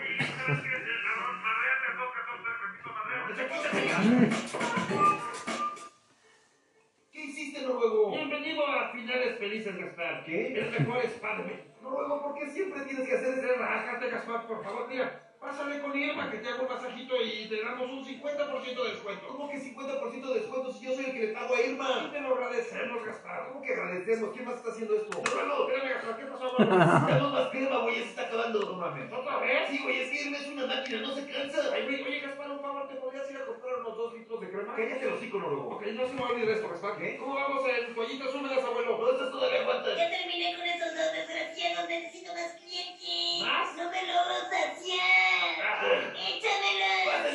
¿Qué 7.13 7.21
hiciste, 7.25 7.63
Noruego? 7.63 8.11
Bienvenido 8.11 8.67
a 8.67 8.91
Finales 8.91 9.39
Felices, 9.39 9.77
Gaspar. 9.77 10.25
¿Qué? 10.25 10.59
El 10.59 10.71
mejor 10.71 11.05
Spider-Man. 11.05 11.61
Noruego, 11.83 12.23
¿por 12.23 12.35
qué 12.39 12.51
siempre 12.51 12.81
tienes 12.83 13.09
que 13.09 13.15
hacer 13.15 13.39
ese 13.39 13.47
Relájate, 13.47 14.11
Gaspar, 14.11 14.47
por 14.49 14.65
favor. 14.65 14.89
Mira, 14.89 15.30
pásale 15.41 15.81
con 15.81 15.99
Irma 15.99 16.31
que 16.31 16.39
te 16.39 16.49
hago 16.49 16.63
un 16.63 16.69
masajito 16.69 17.17
y 17.23 17.49
te 17.49 17.63
damos 17.65 17.89
un 17.91 18.05
50% 18.05 18.83
de 18.85 18.91
descuento. 18.91 19.27
¿Cómo 19.29 19.49
que 19.49 19.57
50% 19.59 20.29
de 20.29 20.35
descuento 20.41 20.73
si 20.73 20.85
yo 20.85 20.95
soy 20.95 21.05
el 21.07 21.13
que 21.13 21.19
le 21.21 21.29
pago 21.33 21.55
a 21.55 21.61
Y 21.61 21.71
Irma? 21.71 22.11
te 22.13 22.21
lo 22.21 22.35
agradecemos, 22.35 23.05
Gaspar. 23.05 23.49
¿Cómo 23.49 23.63
que 23.63 23.73
agradecemos? 23.73 24.31
¿Quién 24.33 24.45
más 24.45 24.57
está 24.57 24.71
haciendo 24.71 24.95
esto? 24.97 25.23
Noruego, 25.23 25.69
Espérame, 25.69 25.95
Gaspar, 25.95 26.17
¿qué 26.19 26.25
pasó, 26.27 26.53
güey? 26.57 26.69
necesitamos 26.69 27.33
más 27.33 27.49
crema, 27.49 27.79
güey, 27.79 27.95
ya 27.97 28.03
se 28.03 28.09
está 28.11 28.23
acabando. 28.23 28.61
No 28.61 28.73
mames. 28.75 29.13
¿Otra 29.13 29.37
vez? 29.39 29.69
Sí, 29.71 29.79
güey, 29.83 30.01
es 30.01 30.11
que 30.11 30.23
Irma 30.25 30.37
es 30.39 30.47
una 30.47 30.67
máquina, 30.67 31.01
no 31.01 31.15
se 31.15 31.27
cansa. 31.27 31.61
Ay, 31.73 31.83
güey, 31.85 32.03
oye, 32.03 32.21
Gaspar, 32.21 32.51
un 32.51 32.61
favor, 32.61 32.89
¿te 32.89 32.95
podrías 32.97 33.31
ir 33.31 33.37
a 33.39 33.47
comprar 33.47 33.75
unos 33.81 33.97
dos 33.97 34.13
litros 34.15 34.41
de 34.41 34.51
crema? 34.51 34.75
Cállate 34.77 35.07
hocico, 35.07 35.39
Noruego. 35.39 35.69
Ok, 35.77 35.83
no 35.87 36.07
se 36.07 36.13
me 36.15 36.21
va 36.21 36.29
a 36.29 36.31
olvidar 36.33 36.55
esto, 36.57 36.69
Gaspar. 36.69 36.99
¿Qué? 36.99 37.17
¿Cómo 37.17 37.35
vamos 37.35 37.65
en 37.67 37.95
toallitas 37.95 38.35
húmedas, 38.35 38.63
abuelo? 38.65 38.99
No, 38.99 39.11
estas 39.11 39.31
todavía 39.31 39.61
aguantan. 39.63 39.97
Ya 39.97 40.11
terminé 40.11 40.55
con 40.57 40.67
esos 40.67 40.95
dos 40.95 41.13
desgraciados, 41.17 41.89
necesito 41.89 42.33
más 42.35 42.53
clientes. 42.61 43.41
¿Más? 43.41 43.77
No 43.77 43.91
me 43.91 44.03
logro 44.07 44.35
saciar. 44.53 45.30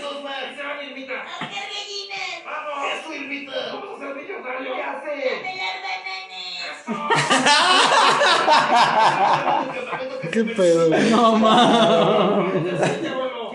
Dos 0.02 0.16
ahí 0.16 0.24
más. 0.24 0.56
se 0.56 0.62
va 0.64 0.72
mi 0.76 0.84
Irmita. 0.90 1.14
A 1.22 1.24
buscar 1.24 1.50
gallinas. 1.50 2.44
¡Vamos! 2.46 2.76
Eso, 2.94 3.10
Irmita. 3.14 3.54
¡Vamos 3.74 3.90
a 3.96 3.98
ser 4.06 4.16
millonarios! 4.16 4.76
¿Qué 4.76 4.82
A 4.82 4.92
hace? 4.92 5.14
pelar 5.42 5.78
bananas. 5.86 6.76
¿Qué 10.32 10.44
pedo? 10.44 10.82
No 10.90 11.36
mames. 11.38 12.82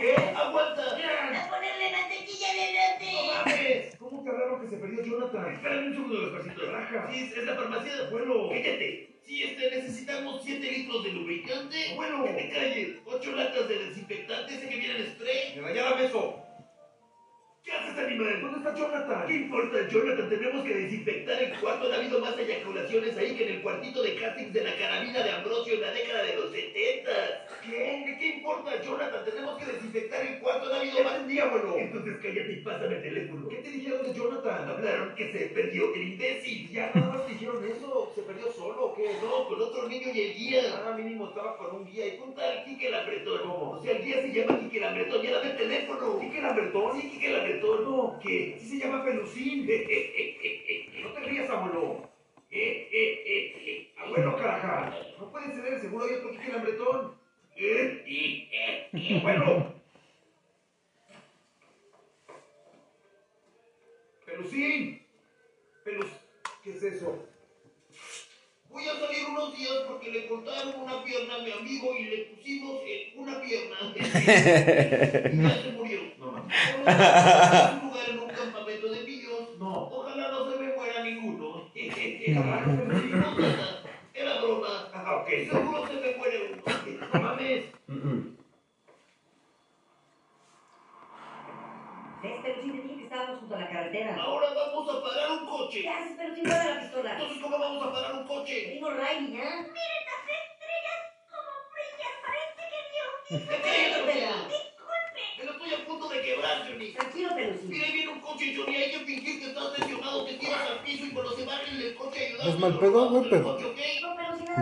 ¿Qué? 0.00 0.12
Aguanta. 0.34 0.82
A 0.82 1.50
ponerle 1.50 1.86
mantequilla 1.92 2.48
de 2.54 2.64
No 2.72 2.78
elote. 2.80 3.10
mames. 3.44 3.96
¿Cómo 3.98 4.24
que 4.24 4.30
hablaron 4.30 4.60
que 4.62 4.66
se 4.68 4.76
perdió 4.76 5.04
Jonathan? 5.04 5.52
Espérame 5.54 5.86
un 5.86 5.92
segundo, 5.92 6.20
despacito. 6.20 6.72
Raja. 6.72 7.08
Sí, 7.10 7.16
es, 7.30 7.36
es 7.38 7.44
la 7.44 7.54
farmacia 7.54 7.96
de 7.96 8.06
abuelo. 8.06 8.48
Cállate. 8.50 9.09
Sí, 9.30 9.44
este, 9.44 9.70
necesitamos 9.70 10.42
7 10.44 10.72
litros 10.72 11.04
de 11.04 11.12
lubricante. 11.12 11.92
Abuelo. 11.92 12.24
Que 12.24 12.32
te 12.32 12.50
calles. 12.50 12.96
8 13.04 13.32
latas 13.36 13.68
de 13.68 13.78
desinfectante, 13.78 14.54
ese 14.56 14.68
que 14.68 14.76
viene 14.76 14.96
en 14.96 15.06
spray. 15.06 15.54
Me 15.54 15.62
rayaba 15.62 16.02
eso. 16.02 16.49
¿Qué 17.62 17.72
haces, 17.72 17.98
animal? 17.98 18.40
¿Dónde 18.40 18.58
está 18.58 18.74
Jonathan? 18.74 19.26
¿Qué 19.26 19.34
importa, 19.34 19.88
Jonathan? 19.88 20.28
Tenemos 20.30 20.64
que 20.64 20.74
desinfectar 20.74 21.42
el 21.42 21.60
cuarto. 21.60 21.92
Ha 21.92 21.96
habido 21.96 22.18
más 22.20 22.38
eyaculaciones 22.38 23.16
ahí 23.18 23.36
que 23.36 23.44
en 23.44 23.56
el 23.56 23.62
cuartito 23.62 24.02
de 24.02 24.16
castings 24.16 24.52
de 24.54 24.64
la 24.64 24.76
carabina 24.76 25.22
de 25.22 25.30
Ambrosio 25.30 25.74
en 25.74 25.80
la 25.82 25.92
década 25.92 26.22
de 26.22 26.36
los 26.36 26.50
70. 26.50 27.10
¿Qué? 27.62 28.16
¿Qué 28.18 28.26
importa, 28.38 28.82
Jonathan? 28.82 29.24
Tenemos 29.26 29.58
que 29.58 29.72
desinfectar 29.72 30.26
el 30.26 30.38
cuarto. 30.38 30.72
Ha 30.72 30.80
habido 30.80 31.04
más. 31.04 31.14
abuelo. 31.16 31.76
Entonces 31.76 32.16
cállate 32.22 32.52
y 32.52 32.62
pásame 32.62 32.96
el 32.96 33.02
teléfono. 33.02 33.48
¿Qué 33.48 33.56
te 33.56 33.70
dijeron 33.70 34.02
de 34.06 34.14
Jonathan? 34.14 34.68
Hablaron 34.68 35.14
que 35.14 35.32
se 35.32 35.38
perdió 35.46 35.94
el 35.94 36.02
imbécil. 36.12 36.70
Ya 36.70 36.90
nada 36.94 37.12
más 37.12 37.28
dijeron 37.28 37.62
eso. 37.62 38.12
¿Se 38.14 38.22
perdió 38.22 38.50
solo 38.52 38.86
o 38.86 38.94
qué? 38.94 39.04
No, 39.22 39.46
con 39.48 39.60
otro 39.60 39.86
niño 39.86 40.08
y 40.14 40.20
el 40.20 40.34
guía. 40.34 40.62
Ah, 40.86 40.96
mínimo 40.96 41.28
estaba 41.28 41.58
con 41.58 41.76
un 41.76 41.84
guía 41.84 42.06
y 42.06 42.18
Un 42.20 42.34
tal 42.34 42.64
Quique 42.64 42.90
Lambretón. 42.90 43.40
¿Cómo? 43.42 43.70
O 43.72 43.82
sea, 43.82 43.92
el 43.92 44.02
guía 44.02 44.22
se 44.22 44.32
llama 44.32 44.58
Quique 44.60 44.80
Lambretón. 44.80 45.22
Ya 45.22 45.32
dame 45.32 45.50
el 45.50 45.56
teléfono. 45.58 46.18
¿Quique 46.20 46.40
Lambertón? 46.40 47.00
Sí, 47.00 47.10
Quique 47.10 47.28
Lambretón. 47.28 47.49
No. 47.58 48.18
¿Qué? 48.22 48.56
Sí 48.60 48.68
se 48.68 48.78
llama 48.78 49.04
Pelusín. 49.04 49.66
No 49.66 51.12
te 51.12 51.20
rías, 51.20 51.50
abuelo. 51.50 52.08
Abuelo, 53.98 54.36
caraja. 54.36 54.94
No 55.18 55.30
puede 55.30 55.52
ser 55.52 55.74
el 55.74 55.80
seguro 55.80 56.04
hay 56.04 56.14
otro 56.14 56.30
Quique 56.30 56.52
Lambretón. 56.52 57.14
Abuelo. 59.20 59.74
Pelusín. 64.24 65.02
Pelus... 65.84 66.06
¿Qué 66.62 66.70
es 66.70 66.82
eso? 66.82 67.26
Voy 68.68 68.86
a 68.86 69.00
salir 69.00 69.26
unos 69.28 69.56
días 69.56 69.72
porque 69.88 70.12
le 70.12 70.28
cortaron 70.28 70.74
una 70.82 71.02
pierna 71.02 71.36
a 71.36 71.38
mi 71.38 71.50
amigo 71.50 71.96
y 71.98 72.04
le 72.04 72.16
pusimos 72.26 72.80
eh, 72.84 73.12
una 73.16 73.40
pierna. 73.40 73.76
y 73.96 74.00
ya 75.42 75.62
se 75.62 75.72
murió. 75.72 76.00
Lugar 76.80 78.08
en 78.10 78.18
un 78.20 78.28
campamento 78.30 78.88
de. 78.88 79.00
No. 79.58 79.72
Ojalá 79.88 80.28
no 80.30 80.50
se 80.50 80.58
me 80.58 80.74
muera 80.74 81.02
ninguno. 81.04 81.70
Era 84.14 84.40
broma. 84.40 84.88
Ah, 84.94 85.16
ok. 85.22 85.28
Seguro 85.28 85.86
se 85.86 85.94
me 85.94 86.16
muere 86.16 86.52
uno. 86.52 86.62
No 87.12 87.20
mames. 87.20 87.64
¿Ves, 92.22 92.32
Pelucín? 92.42 92.72
Te 92.72 92.82
dije 92.82 92.96
que 92.96 93.04
estábamos 93.04 93.40
junto 93.40 93.54
a 93.54 93.60
la 93.60 93.68
carretera. 93.70 94.16
Ahora 94.20 94.48
vamos 94.54 94.88
a 94.90 95.02
parar 95.02 95.30
un 95.30 95.38
¿Qué 95.40 95.46
coche. 95.46 95.88
haces, 95.88 96.16
Pelucín? 96.16 96.44
Mueve 96.48 96.64
la 96.74 96.80
pistola. 96.80 97.12
Entonces, 97.12 97.38
¿cómo 97.42 97.58
vamos 97.58 97.86
a 97.86 97.92
parar 97.92 98.14
un 98.14 98.26
coche? 98.26 98.54
Riley, 98.64 99.32
¿ya? 99.32 99.50
Miren 99.60 100.02
las 100.08 100.24
estrellas 100.40 101.00
como 101.30 101.50
brillan. 101.72 102.14
Parece 102.24 102.62
que 102.70 102.80
Dios 102.92 103.10
quiso. 103.28 103.46
Cállate, 103.48 103.98
Espera. 104.00 104.34
Disculpe. 104.48 105.22
Pero 105.38 105.50
estoy 105.52 105.70
a 105.74 105.86
punto 105.86 106.08
de 106.08 106.18
quebrar, 106.22 106.56
Johnny. 106.68 106.92
Tranquilo, 106.92 107.28
Pelucín. 107.34 107.68
Mira, 107.70 107.84
ahí 107.86 107.92
Johnny. 108.64 108.76
Hay 108.76 108.90
que 108.90 108.98
fingir 109.00 109.40
que 109.40 109.46
estás 109.48 109.78
lesionado, 109.78 110.24
te 110.24 110.34
tiras 110.34 110.70
al 110.70 110.78
piso 110.84 111.06
y 111.06 111.10
cuando 111.10 111.32
se 111.36 111.44
baje 111.44 111.70
el 111.70 111.94
coche 111.96 112.26
ayudar. 112.26 112.48
Es 112.48 112.58
mal 112.58 112.78
pedo, 112.78 113.10
güey, 113.10 113.30
pero- 113.30 113.58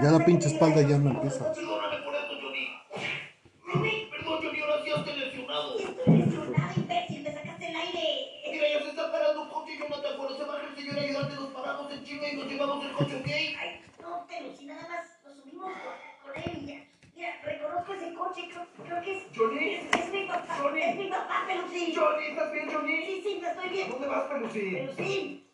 Ya 0.03 0.11
la 0.11 0.25
pinche 0.25 0.49
espalda 0.49 0.83
ya 0.83 0.99
no 0.99 1.11
empieza. 1.11 1.53
Perdóname 1.53 1.97
por 2.05 2.15
esto, 2.15 2.35
Johnny. 2.43 4.09
Perdón, 4.11 4.41
Johnny, 4.43 4.61
ahora 4.61 4.83
sí 4.85 4.91
has 4.91 5.07
lesionado. 5.19 5.79
Estoy 5.79 6.17
lesionado, 6.17 6.73
imbécil. 6.77 7.23
Me 7.23 7.33
sacaste 7.33 7.67
el 7.69 7.77
aire. 7.77 8.07
Mira, 8.53 8.69
ya 8.69 8.83
se 8.83 8.89
está 8.91 9.11
parando 9.13 9.43
un 9.43 9.49
coche, 9.49 9.79
Jonathan. 9.79 10.17
Cuando 10.17 10.37
se 10.37 10.45
baje 10.45 10.67
el 10.69 10.77
señor 10.77 10.99
ayudante, 10.99 11.35
nos 11.37 11.51
paramos 11.53 11.93
en 11.93 12.05
chinga 12.05 12.33
y 12.33 12.37
nos 12.37 12.47
llevamos 12.47 12.85
el 12.85 12.93
coche, 12.93 13.17
¿ok? 13.17 13.27
Ay, 13.29 13.81
no, 14.03 14.27
Pelusín, 14.27 14.67
nada 14.69 14.89
más 14.89 15.05
nos 15.25 15.37
subimos 15.43 15.73
con, 15.73 16.33
con 16.33 16.43
él 16.43 16.59
y 16.63 16.67
ya. 16.67 16.88
Mira, 17.29 17.41
reconozco 17.45 17.93
ese 17.95 18.15
coche. 18.15 18.49
Creo, 18.49 18.67
creo 18.85 19.03
que 19.03 19.13
es, 19.13 19.23
Johnny. 19.37 19.75
es, 19.75 19.95
es 19.95 20.13
mi 20.13 20.23
papá. 20.27 20.55
Johnny. 20.63 20.83
Es 20.83 20.97
mi 20.97 21.09
papá, 21.09 21.45
Pelusín. 21.47 21.95
Johnny, 21.95 22.27
¿estás 22.29 22.53
bien, 22.53 22.71
Johnny? 22.73 23.07
Sí, 23.07 23.21
sí, 23.23 23.39
me 23.43 23.49
estoy 23.49 23.67
¿A 23.67 23.73
bien. 23.73 23.91
dónde 23.91 24.07
vas, 24.09 24.25
Pelusín? 24.31 24.73
Pelusín. 24.75 25.45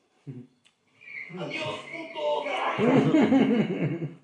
Adiós, 1.38 1.80
puto. 1.90 2.44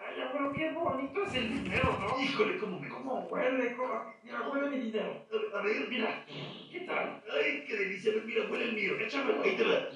Ay, 0.00 0.20
abuelo, 0.22 0.52
qué 0.54 0.70
bonito 0.72 1.22
es 1.24 1.34
el 1.34 1.64
dinero, 1.64 1.98
¿no? 2.00 2.20
Híjole, 2.20 2.58
cómo 2.58 2.80
me 2.80 2.88
¿Cómo 2.88 3.20
huele? 3.30 3.76
¿Cómo? 3.76 4.14
Mira, 4.24 4.48
huele 4.48 4.70
mi 4.70 4.78
dinero. 4.84 5.26
A 5.52 5.58
a 5.58 5.62
ver, 5.62 5.88
mira. 5.88 6.24
¿Qué 6.72 6.80
tal? 6.80 7.22
Ay, 7.32 7.64
qué 7.66 7.76
delicia. 7.76 8.12
Mira, 8.24 8.44
huele 8.50 8.64
el 8.64 8.72
mío. 8.74 8.98
Échamelo. 8.98 9.42
Ahí 9.42 9.56
te 9.56 9.64
va. 9.64 9.88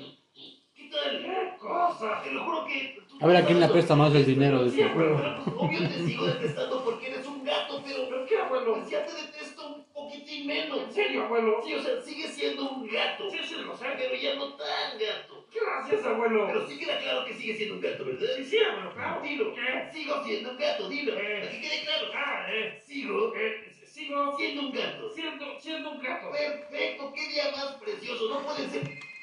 ¿Qué 0.95 1.01
tal? 1.01 1.23
¿Qué 1.23 1.59
cosa? 1.59 2.23
Te 2.23 2.31
lo 2.31 2.45
juro 2.45 2.65
que... 2.67 2.99
A 3.21 3.27
ver 3.27 3.37
a 3.37 3.45
quién 3.45 3.59
le 3.59 3.67
apesta 3.67 3.97
más 3.97 4.15
el 4.15 4.25
dinero. 4.25 4.65
Dice. 4.65 4.87
Bueno, 4.95 5.43
pues, 5.45 5.57
obvio 5.59 5.89
te 5.89 6.07
sigo 6.07 6.27
detestando 6.27 6.85
porque 6.85 7.09
eres 7.09 7.27
un 7.27 7.45
gato, 7.45 7.83
pero... 7.85 8.09
¿Pero 8.09 8.27
qué, 8.27 8.39
abuelo? 8.39 8.75
Pues 8.75 8.91
ya 8.91 9.05
te 9.05 9.13
detesto 9.13 9.75
un 9.75 9.85
poquitín 9.93 10.47
menos. 10.47 10.79
¿En 10.79 10.93
serio, 10.93 11.25
abuelo? 11.25 11.61
Sí, 11.65 11.75
o 11.75 11.83
sea, 11.83 12.01
sigue 12.01 12.29
siendo 12.29 12.71
un 12.71 12.87
gato. 12.87 13.29
Sí, 13.29 13.39
sí, 13.43 13.55
lo 13.57 13.77
sé. 13.77 13.87
Pero 13.97 14.15
ya 14.15 14.35
no 14.37 14.55
tan 14.55 14.99
gato. 14.99 15.47
Gracias, 15.53 16.07
abuelo. 16.07 16.47
Pero 16.47 16.69
sí 16.69 16.79
queda 16.79 16.99
claro 16.99 17.25
que 17.25 17.35
sigue 17.35 17.57
siendo 17.57 17.75
un 17.75 17.81
gato, 17.81 18.05
¿verdad? 18.05 18.29
Sí, 18.37 18.45
sí, 18.45 18.59
abuelo, 18.59 18.95
claro. 18.95 19.21
Dilo. 19.23 19.55
¿Qué? 19.55 19.91
Sigo 19.93 20.25
siendo 20.25 20.51
un 20.51 20.59
gato, 20.59 20.89
dilo. 20.89 21.19
Eh. 21.19 21.43
Aquí 21.49 21.61
quede 21.61 21.85
claro. 21.85 22.07
Ah, 22.15 22.47
eh. 22.53 22.83
Sigo 22.87 23.35
eh, 23.35 23.73
sigo 23.85 24.37
siendo 24.37 24.63
un 24.63 24.73
gato. 24.73 25.11
siendo, 25.11 25.61
siendo 25.61 25.91
un 25.91 26.01
gato. 26.01 26.31
Perfecto, 26.31 27.13
qué 27.13 27.29
día 27.29 27.51
más 27.53 27.75
precioso. 27.83 28.29
No 28.29 28.47
puede 28.47 28.69
ser. 28.69 29.14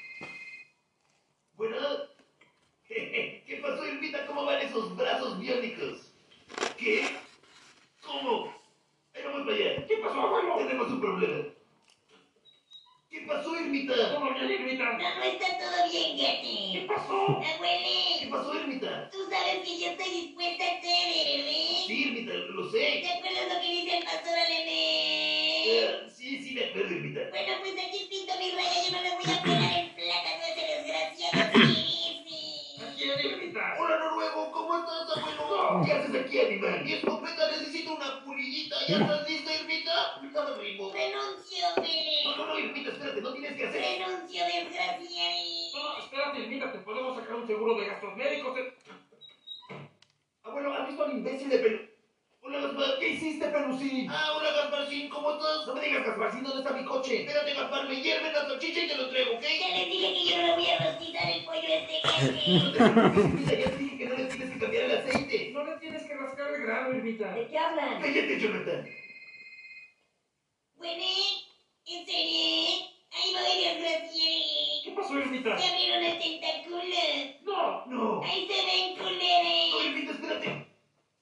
Bueno. 1.56 1.76
¿Qué 2.88 3.60
pasó, 3.62 3.86
Irmita? 3.86 4.26
¿Cómo 4.28 4.46
van 4.46 4.62
esos 4.62 4.96
brazos 4.96 5.40
biónicos? 5.40 6.12
¿Qué? 6.78 7.08
¿Cómo? 8.02 8.54
Ahí 9.14 9.22
vamos 9.24 9.42
para 9.46 9.56
allá. 9.56 9.86
¿Qué 9.88 9.98
pasó, 9.98 10.22
abuelo? 10.22 10.56
Tenemos 10.58 10.88
un 10.88 11.02
problema. 11.02 11.44
¿Qué 13.10 13.22
pasó, 13.28 13.56
Irmita? 13.60 14.14
¿Cómo 14.14 14.34
viene 14.34 14.54
Irmita? 14.54 14.84
No, 14.86 15.16
no 15.16 15.24
está 15.24 15.58
todo 15.58 15.90
bien, 15.92 16.18
¿Qué 16.18 16.24
Gati. 16.24 16.88
pasó? 16.88 17.40
¿Qué 17.42 17.48
Abuele, 17.54 18.28
pasó, 18.32 18.56
Irmita? 18.56 19.10
tú 19.12 19.18
sabes 19.30 19.60
que 19.68 19.80
yo 19.80 19.88
estoy 19.92 20.10
dispuesta 20.10 20.64
a 20.66 20.82
todo, 20.82 20.92
¿verdad? 20.92 21.86
Sí, 21.88 22.04
Irmita, 22.08 22.34
lo 22.34 22.72
sé. 22.72 23.00
¿Te 23.04 23.10
acuerdas 23.12 23.54
lo 23.54 23.62
que 23.62 23.68
dice 23.72 23.98
el 23.98 24.04
pastor 24.06 24.34
Alemé? 24.38 25.64
Eh, 25.66 25.98
Sí, 26.10 26.42
sí, 26.44 26.54
me 26.54 26.66
acuerdo, 26.66 26.92
Irmita. 26.94 27.22
Bueno, 27.30 27.54
pues 27.60 27.74
aquí 27.74 28.08
pinto 28.10 28.34
mi 28.40 28.52
raya, 28.52 28.84
yo 28.86 28.92
no 28.96 29.02
me 29.02 29.16
voy 29.16 29.31
a 29.31 29.31
¿Qué 35.86 35.92
haces 35.94 36.16
aquí, 36.16 36.40
animal? 36.40 36.84
Mi 36.84 36.94
escopeta 36.94 37.48
necesita 37.52 37.92
una 37.94 38.24
pulidita. 38.26 38.76
¿Ya 38.88 38.98
estás 38.98 39.30
lista, 39.30 39.54
Irmita? 39.54 39.94
Dame. 40.34 40.64
Renuncio, 40.64 41.66
Mele. 41.78 42.24
No, 42.26 42.36
no, 42.36 42.46
no, 42.48 42.60
Irmita, 42.60 42.90
espérate, 42.92 43.22
no 43.22 43.34
tienes 43.34 43.54
que 43.58 43.68
hacer. 43.68 43.82
Renuncio, 43.82 44.44
desgraciado. 44.46 45.02
No, 45.74 46.00
espérate, 46.04 46.40
mira, 46.48 46.72
te 46.72 46.80
podemos 46.80 47.16
sacar 47.16 47.36
un 47.36 47.48
seguro 47.48 47.76
de 47.76 47.86
gastos 47.86 48.16
médicos. 48.16 48.58
eh. 48.58 48.74
Abuelo, 50.44 50.74
¿has 50.74 50.88
visto 50.88 51.04
al 51.04 51.12
imbécil 51.14 51.50
de 51.50 51.58
pelo? 51.60 51.91
Hola, 52.44 52.60
Gaspar. 52.60 52.98
¿Qué 53.00 53.10
hiciste, 53.10 53.48
Pelusín? 53.48 54.08
Ah, 54.10 54.34
hola, 54.36 54.52
Gasparcín, 54.52 55.10
¿cómo 55.10 55.32
estás? 55.32 55.68
No 55.68 55.76
me 55.76 55.82
digas, 55.82 56.06
Gasparcín, 56.08 56.44
¿dónde 56.44 56.60
está 56.64 56.74
mi 56.76 56.84
coche? 56.86 57.22
Espérate, 57.22 57.54
Gaspar, 57.54 57.88
me 57.88 58.02
hierve 58.02 58.32
la 58.34 58.42
salchicha 58.48 58.80
y 58.84 58.88
te 58.88 58.98
lo 58.98 59.04
entrego, 59.06 59.36
¿ok? 59.36 59.42
Ya 59.44 59.78
les 59.78 59.88
dije 59.90 60.14
que 60.14 60.26
yo 60.26 60.38
no 60.38 60.48
le 60.48 60.54
voy 60.56 60.68
a 60.70 60.92
rostizar 60.92 61.30
el 61.32 61.46
pollo 61.46 61.68
a 61.68 61.76
este 61.76 61.94
jefe. 62.08 62.50
No 62.50 62.74
ya 63.46 63.70
te 63.70 63.78
dije 63.78 63.98
que 63.98 64.06
no 64.06 64.16
le 64.18 64.24
tienes 64.26 64.50
que 64.52 64.60
cambiar 64.60 64.84
el 64.86 64.98
aceite. 64.98 65.52
No 65.54 65.64
le 65.64 65.76
tienes 65.78 66.04
que 66.04 66.16
rascar 66.16 66.52
el 66.56 66.62
grano, 66.64 66.96
Irmita. 66.96 67.34
¿De 67.34 67.48
qué 67.48 67.58
hablan? 67.60 68.02
Cállate, 68.02 68.40
Jonathan. 68.40 68.90
Bueno, 70.78 71.04
¿en 71.86 72.06
serio? 72.08 72.86
Ahí 73.12 73.34
voy, 73.34 73.64
desgraciado. 73.64 74.82
¿Qué 74.84 74.92
pasó, 74.96 75.20
Irmita? 75.20 75.58
Se 75.60 75.68
abrieron 75.68 76.04
el 76.04 76.18
tentáculo. 76.18 76.82
No, 77.44 77.86
No. 77.86 78.24
Ahí 78.24 78.48
se 78.48 78.66
ven, 78.66 78.98
No, 78.98 79.04
culeres. 79.04 79.86
Irmita, 79.86 80.12
espérate. 80.14 80.71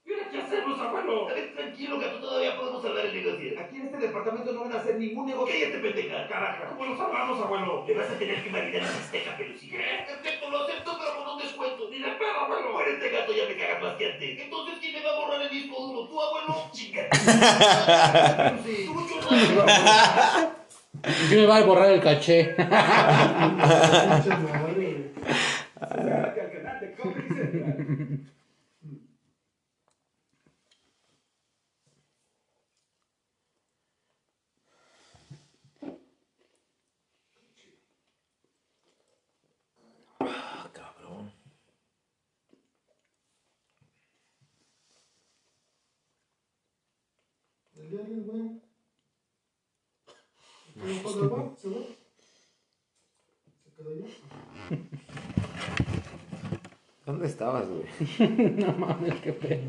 ¿Y 0.10 0.14
ahora 0.14 0.28
qué 0.32 0.41
hacemos, 0.41 0.80
abuelo? 0.80 1.28
Tranquilo, 1.55 1.99
gato, 1.99 2.18
todavía 2.18 2.57
podemos 2.57 2.82
salvar 2.82 3.05
el 3.05 3.14
negocio. 3.14 3.60
Aquí 3.60 3.76
en 3.76 3.86
este 3.86 3.97
departamento 3.97 4.51
no 4.53 4.62
van 4.62 4.74
a 4.74 4.78
hacer 4.78 4.95
ningún 4.95 5.28
negocio. 5.28 5.53
Cállate, 5.53 5.78
pendeja. 5.78 6.28
Caraja, 6.28 6.66
¿cómo 6.70 6.86
lo 6.86 6.97
salvamos, 6.97 7.39
abuelo? 7.39 7.86
Le 7.88 7.93
vas 7.93 8.10
a 8.10 8.18
tener 8.18 8.43
que 8.43 8.49
maridar 8.49 8.82
a 8.82 8.88
Azteca, 8.88 9.38
Pelusín. 9.38 9.70
Perfecto, 9.70 10.49
lo 10.49 10.64
acepto, 10.64 10.97
pero 10.97 11.16
con 11.16 11.34
un 11.36 11.39
descuento. 11.39 11.89
Ni 11.91 11.99
de 11.99 12.10
pedo, 12.10 12.39
abuelo. 12.39 12.72
Muérete, 12.74 13.10
gato, 13.12 13.34
ya 13.34 13.43
me 13.47 13.55
cagas 13.55 13.84
más 13.84 13.93
que 13.97 14.12
antes. 14.12 14.39
Entonces, 14.39 14.80
¿quién 14.80 14.93
me 14.93 15.03
va 15.03 15.12
a 15.12 15.20
borrar 15.20 15.41
el 15.43 15.49
disco 15.51 15.80
duro? 15.80 16.07
¿Tu 16.07 16.22
abuelo? 16.22 16.55
Chingate. 16.72 17.18
Sí. 18.66 18.86
Tú, 18.88 19.07
Jonathan. 19.07 20.53
¿Quién 21.30 21.41
me 21.41 21.45
va 21.45 21.57
a 21.57 21.64
borrar 21.64 21.91
el 21.91 22.01
caché? 22.01 22.45
Pinche 22.57 22.70
madre, 24.38 24.74
güey. 24.74 25.12
al 25.80 26.49
canal 26.51 26.80
de 26.80 26.95
Comedy 26.95 27.28
Central. 27.30 28.26
Cabrón. 40.74 41.32
El. 48.10 48.26
¿Dónde 57.05 57.28
estabas, 57.28 57.68
güey? 57.70 57.84
no 58.55 58.74
mames, 58.74 59.14
qué 59.22 59.32
pedo. 59.34 59.62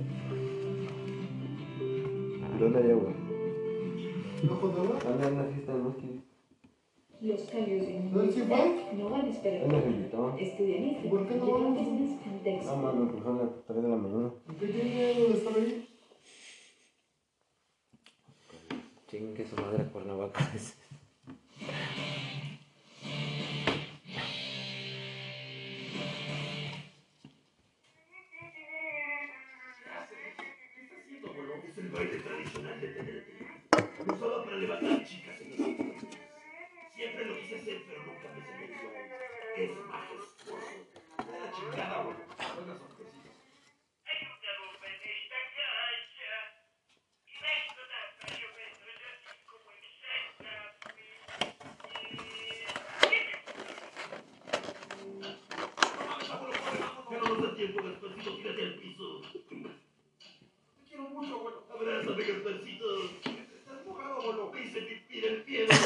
¿Dónde 2.59 2.95
va? 2.95 3.13
¿Dónde 5.05 5.27
anda 5.27 5.43
la 5.43 5.51
fiesta? 5.51 5.75
Los 7.21 7.43
cambios 7.43 7.87
en 7.89 8.11
¿No 8.11 8.31
se 8.31 8.47
no 8.97 9.11
van 9.11 9.27
a 9.27 9.29
esperar. 9.29 9.69
Nos 9.69 9.85
invitó. 9.85 10.35
Este. 10.39 10.99
¿Por 11.11 11.29
qué 11.29 11.35
no 11.35 11.53
vamos? 11.53 11.79
No, 11.79 12.77
mames, 12.77 13.11
pues 13.13 13.23
son 13.23 13.39
las 13.39 13.51
3 13.67 13.83
de 13.83 13.89
la 13.89 13.97
mañana. 13.97 14.33
¿Y 14.51 14.55
qué 14.55 14.67
tiene 14.67 14.95
de 14.95 15.33
estar 15.35 15.55
ahí? 15.55 15.90
Chingue 19.11 19.45
su 19.45 19.57
madre 19.57 19.87
Cuernavaca. 19.87 20.39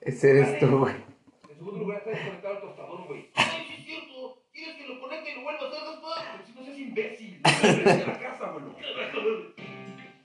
Ese 0.00 0.30
eres 0.30 0.58
tú, 0.60 0.78
güey. 0.78 0.94
En 1.50 1.56
segundo 1.56 1.78
lugar, 1.80 1.98
está 1.98 2.10
desconectado 2.10 2.54
el 2.54 2.60
tostador, 2.60 3.06
güey. 3.08 3.28
Ay, 3.34 3.64
sí 3.66 3.74
es 3.78 3.84
cierto. 3.84 4.42
¿Quieres 4.52 4.76
que 4.76 4.86
lo 4.88 5.00
conecte 5.00 5.32
y 5.32 5.34
lo 5.36 5.42
vuelva 5.42 5.60
a 5.62 5.68
hacer? 5.68 5.78
Pero 6.32 6.46
si 6.46 6.52
no 6.54 6.62
seas 6.64 6.78
imbécil. 6.78 7.40
Vete 7.42 7.90
a 8.02 8.06
la 8.06 8.18
casa, 8.18 8.46
abuelo. 8.48 8.74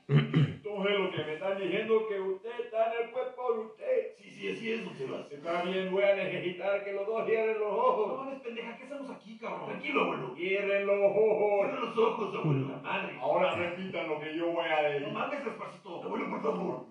Entonces 0.08 1.00
lo 1.00 1.12
que 1.12 1.24
me 1.24 1.34
están 1.34 1.58
diciendo 1.58 2.08
que 2.08 2.20
usted 2.20 2.50
está 2.66 2.94
en 2.94 3.06
el 3.06 3.12
cuerpo 3.12 3.54
de 3.54 3.60
usted. 3.62 4.16
Sí, 4.18 4.30
sí, 4.32 4.50
así 4.52 4.72
es, 4.74 4.84
don 4.86 4.96
Sebas. 4.96 5.32
Está 5.32 5.62
bien, 5.64 5.92
voy 5.92 6.04
a 6.04 6.16
necesitar 6.16 6.84
que 6.84 6.92
los 6.94 7.08
dos 7.08 7.26
cierren 7.26 7.60
los 7.60 7.72
No 7.72 7.78
ojos. 7.78 8.26
mames, 8.26 8.42
pendeja, 8.42 8.78
¿qué 8.78 8.84
hacemos 8.84 9.10
aquí, 9.12 9.38
cabrón? 9.38 9.70
Tranquilo, 9.70 10.02
abuelo. 10.04 10.36
Cierren 10.36 10.86
los 10.88 11.00
ojos. 11.00 11.68
Cierra 11.70 11.80
los 11.86 11.98
ojos, 11.98 12.36
abuelo. 12.36 12.68
La 12.70 12.78
madre. 12.78 13.18
Ahora 13.20 13.56
repitan 13.56 14.08
lo 14.10 14.20
que 14.20 14.36
yo 14.38 14.52
voy 14.52 14.66
a 14.66 14.82
No 14.84 14.90
decir. 14.90 15.08
mames, 15.14 15.46
Gasparcito. 15.46 16.04
Abuelo, 16.04 16.30
por 16.30 16.42
favor. 16.42 16.86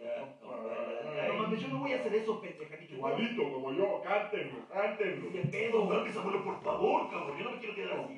No 0.00 1.34
mames, 1.34 1.60
yo 1.60 1.68
no 1.68 1.78
voy 1.80 1.92
a 1.92 1.96
hacer 1.96 2.14
eso, 2.14 2.40
pendeja. 2.40 2.76
Ni 2.76 2.86
que 2.86 2.94
Igualito 2.94 3.52
como 3.52 3.72
yo, 3.72 4.02
cántenlo, 4.02 4.66
cántenlo. 4.72 5.32
¿Qué 5.32 5.40
pedo? 5.40 5.84
mames, 5.84 6.16
abuelo, 6.16 6.44
por 6.44 6.62
favor, 6.62 7.10
cabrón. 7.10 7.38
Yo 7.38 7.44
no 7.44 7.50
me 7.52 7.58
quiero 7.58 7.74
quedar 7.74 8.00
así. 8.00 8.14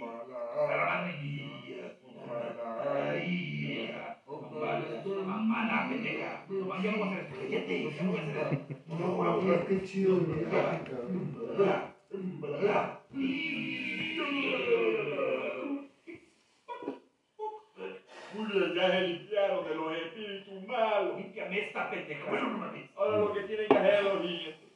Mamada, 5.26 5.88
pendeja. 5.88 6.44
No, 6.48 6.64
voy 6.66 6.72
a 6.72 7.06
hacer 7.06 7.18
esto. 7.18 7.36
cállate. 7.40 7.90
Ya 7.96 8.02
no 8.02 8.10
voy 8.10 8.18
a 8.18 8.22
hacer 8.22 8.36
esto. 8.52 8.74
No, 8.98 9.66
qué 9.66 9.82
chido, 9.82 10.20
cabrón. 10.50 11.92
Bien, 18.34 18.74
ya 18.74 18.90
se 18.90 19.00
limpiaron 19.00 19.64
de 19.68 19.74
los 19.74 19.96
espíritus 19.96 20.66
malos. 20.66 21.16
Límpiame 21.16 21.58
esta 21.66 21.90
pendeja. 21.90 22.26
Abuelo, 22.26 22.48
no 22.48 22.58
mames. 22.58 22.90
Ahora 22.96 23.18
lo 23.18 23.32
que 23.32 23.40
tienen 23.42 23.68
que 23.68 23.78
hacer 23.78 23.94
es 23.94 24.04
lo 24.04 24.22
siguiente. 24.22 24.72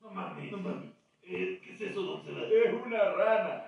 No 0.00 0.10
mames. 0.10 0.52
No 0.52 0.58
mames. 0.58 0.90
Eh, 1.24 1.60
¿Qué 1.64 1.74
es 1.74 1.80
eso, 1.80 2.02
don 2.02 2.24
Sebas? 2.24 2.50
Es 2.50 2.74
una 2.74 3.04
rana. 3.12 3.64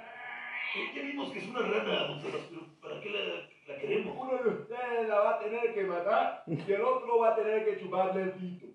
Eh, 0.77 0.93
ya 0.95 1.03
vimos 1.03 1.33
que 1.33 1.39
es 1.39 1.49
una 1.49 1.61
rana, 1.61 2.07
don 2.09 2.21
Sebas, 2.21 2.43
pero 2.51 2.63
¿para 2.83 3.01
qué 3.01 3.11
la, 3.11 3.73
la 3.75 3.81
queremos? 3.81 4.17
Uno 4.19 4.43
de 4.43 4.49
ustedes 4.51 5.09
la 5.09 5.21
va 5.21 5.31
a 5.37 5.39
tener 5.39 5.73
que 5.73 5.85
matar 5.85 6.43
y 6.47 6.73
el 6.73 6.83
otro 6.83 7.19
va 7.19 7.29
a 7.31 7.37
tener 7.37 7.65
que 7.65 7.81
chuparle 7.81 8.23
el 8.23 8.33
pito. 8.33 8.67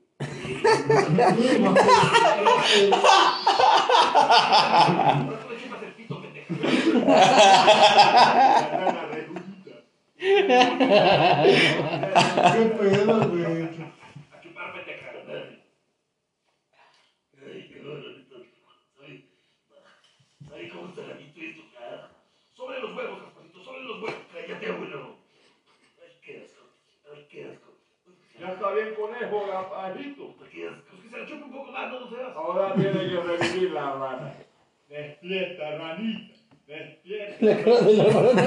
Qué 10.19 10.35
pedo, 12.77 13.29
güey. 13.29 13.63
A 14.31 14.41
chupar, 14.41 14.73
pendeja. 14.73 15.07
Ay, 17.41 17.69
cabrón, 17.73 18.03
esto- 18.19 18.43
Ay, 19.01 19.29
ay, 20.55 20.69
¿cómo 20.69 20.89
está 20.89 21.01
la 21.07 21.13
visto 21.13 21.39
esto? 21.41 21.61
Ah, 21.79 22.09
Sobre 22.53 22.79
los 22.81 22.95
huevos, 22.97 23.21
Gasparito, 23.23 23.63
sobre 23.63 23.81
los 23.83 24.01
huevos. 24.01 24.15
Cállate, 24.33 24.65
abuelo. 24.67 25.15
Ay, 26.01 26.11
qué 26.21 26.41
asco. 26.43 26.63
Ay, 27.15 27.25
qué 27.31 27.45
asco. 27.45 27.69
Ya 28.39 28.47
está 28.53 28.71
bien 28.73 28.95
conejo, 28.95 29.47
gapajito. 29.47 30.35
Ay, 30.41 30.49
qué 30.51 30.67
asco. 30.67 30.83
Pues 30.89 31.01
que 31.03 31.09
se 31.09 31.17
la 31.17 31.25
chupe 31.27 31.43
un 31.45 31.51
poco 31.53 31.71
más, 31.71 31.91
¿no, 31.91 31.99
don 32.01 32.09
Sebas? 32.09 32.35
Ahora 32.35 32.73
tiene 32.75 32.91
que 33.09 33.19
revivir 33.21 33.71
la 33.71 33.91
rana. 33.93 34.33
Despierta, 34.89 35.77
ranita. 35.77 36.35
La 37.39 37.57
cara 37.63 37.81
de 37.81 37.93
la 37.93 38.03
rana. 38.03 38.43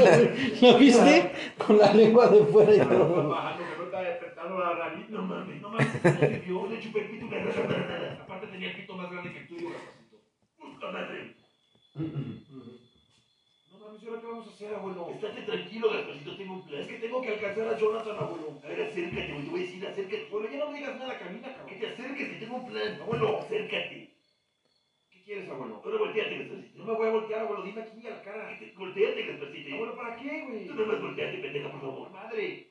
¿Lo 0.60 0.78
viste? 0.78 1.32
Con 1.58 1.76
la 1.78 1.92
lengua 1.92 2.28
de 2.28 2.44
fuera 2.44 2.72
y 2.72 2.78
todo. 2.78 3.34
que 3.58 3.64
no 3.78 3.84
está 3.84 4.00
despertando 4.02 4.58
la 4.60 4.72
ranita. 4.74 5.10
No 5.10 5.22
mames. 5.22 5.60
No 5.60 5.70
mames, 5.70 6.04
no 6.04 6.20
se 6.20 6.38
vio. 6.46 6.66
Le 6.68 6.78
chupé 6.80 7.00
el 7.00 7.10
pito 7.10 7.26
una 7.26 7.38
rana. 7.38 8.18
Aparte 8.22 8.46
tenía 8.46 8.68
el 8.70 8.76
pito 8.76 8.94
más 8.94 9.10
grande 9.10 9.32
que 9.32 9.38
el 9.40 9.48
tuyo, 9.48 9.70
Gasparito. 9.70 10.18
Puta 10.56 10.92
madre. 10.92 11.34
No 13.72 13.78
mames, 13.80 14.02
¿y 14.02 14.06
ahora 14.06 14.20
qué 14.20 14.26
vamos 14.28 14.46
a 14.46 14.50
hacer, 14.50 14.74
abuelo? 14.74 15.10
Estate 15.14 15.42
tranquilo, 15.42 15.90
Gasparcito, 15.92 16.36
tengo 16.36 16.52
un 16.54 16.62
plan. 16.64 16.80
Es 16.80 16.86
que 16.86 16.98
tengo 16.98 17.22
que 17.22 17.28
alcanzar 17.28 17.68
a 17.74 17.76
Jonathan, 17.76 18.16
abuelo. 18.20 18.60
A 18.62 18.68
ver, 18.68 18.82
acércate, 18.82 19.32
güey. 19.32 19.44
Te 19.44 19.50
voy 19.50 19.60
a 19.60 19.62
decir, 19.64 19.84
acércate. 19.86 20.26
Abuelo, 20.28 20.48
ya 20.48 20.58
no 20.58 20.70
me 20.70 20.78
digas 20.78 20.96
nada, 20.96 21.18
camina, 21.18 21.48
Que 21.48 21.54
cabrón. 21.56 21.80
te 21.80 21.86
acerques, 21.88 22.28
que 22.28 22.34
tengo 22.36 22.54
un 22.56 22.66
plan. 22.70 23.00
Abuelo, 23.02 23.38
acércate. 23.40 24.11
¿Qué 25.32 25.38
quieres, 25.38 25.50
abuelo? 25.50 25.80
Ahora 25.82 25.96
volteate, 25.98 26.38
Gasparcito. 26.38 26.78
No 26.78 26.84
me 26.84 26.92
voy 26.92 27.06
a 27.08 27.10
voltear, 27.10 27.40
abuelo. 27.40 27.62
Dime 27.62 27.80
aquí 27.80 28.06
a 28.06 28.10
la 28.10 28.22
cara. 28.22 28.58
Te- 28.58 28.72
Volteate, 28.76 29.22
Gasparcito. 29.26 29.74
Abuelo, 29.74 29.96
¿para 29.96 30.16
qué, 30.16 30.44
güey? 30.46 30.66
Tú 30.66 30.74
nomás 30.74 31.00
volteate, 31.00 31.38
pendeja, 31.38 31.70
por 31.70 31.80
favor. 31.80 32.10
Madre. 32.10 32.68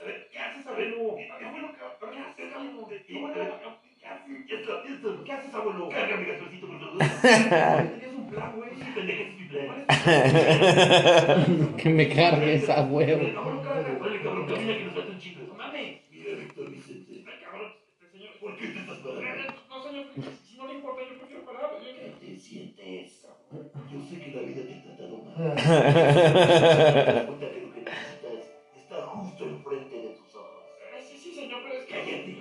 A 0.00 0.04
ver, 0.04 0.28
¿Qué 0.32 0.38
haces, 0.38 0.66
abuelo? 0.66 1.16
¿Qué 1.16 1.30
haces, 1.30 1.44
abuelo? 1.44 1.68
¿Qué 1.76 1.92
haces? 4.06 5.00
¿Qué 5.24 5.32
haces, 5.32 5.54
abuelo? 5.54 5.88
Cárgame, 5.90 6.24
Gasparcito, 6.24 6.66
por 6.66 6.80
favor. 6.80 6.98
Tenías 6.98 8.14
un 8.14 8.30
plan, 8.30 8.56
güey. 8.56 8.70
Sí, 8.74 8.86
pendeja, 8.94 9.22
ese 9.22 9.30
es 9.30 9.38
mi 9.38 9.46
plan. 9.48 9.84
Que 11.76 11.88
me 11.90 12.08
cargues 12.08 12.70
a 12.70 12.82
huevo. 12.84 13.20
Abuelo, 13.38 13.62
carga. 13.62 13.98
Órale, 14.00 14.22
cabrón, 14.22 14.46
camina 14.46 14.78
que 14.78 14.84
nos 14.84 14.94
falta 14.94 15.10
un 15.12 15.18
chingo. 15.18 15.46
No 15.46 15.54
mames. 15.56 16.00
Mira, 16.10 16.34
Víctor 16.36 16.70
Vicente. 16.70 17.12
Ay, 17.26 17.44
cabrón. 17.44 17.72
Este 18.00 18.08
señor. 18.18 18.32
¿Por 18.40 18.56
qué 18.56 18.66
te 18.68 18.78
estás 18.78 18.98
parando? 18.98 19.54
No, 19.68 19.82
señor. 19.82 20.04
Si 20.44 20.56
no 20.56 20.66
le 20.68 20.74
importa, 20.74 21.02
yo 21.10 21.18
prefiero 21.18 21.44
parar. 21.44 21.70
¿Qué 21.80 22.12
te 22.20 22.36
sientes? 22.38 23.26
Yo 23.92 23.98
sé 24.08 24.14
que 24.20 24.30
la 24.32 24.42
vida 24.42 24.62
te 24.66 24.72
ha 24.74 24.82
tratado 24.84 25.16
mal. 25.18 25.23
Ah. 25.23 25.23
Te 25.23 25.23
das 25.23 25.23
cuenta 25.23 25.23
que 25.23 25.23
lo 25.23 25.23
que 25.23 25.23
necesitas 25.23 25.23
está 28.76 29.02
justo 29.06 29.44
enfrente 29.44 29.96
de 29.96 30.08
tus 30.14 30.34
ojos. 30.36 30.62
Sí, 31.08 31.18
sí, 31.18 31.34
señor, 31.34 31.60
pero 31.62 31.74
es 31.74 31.84
que. 31.86 31.94
Cállate. 31.94 32.34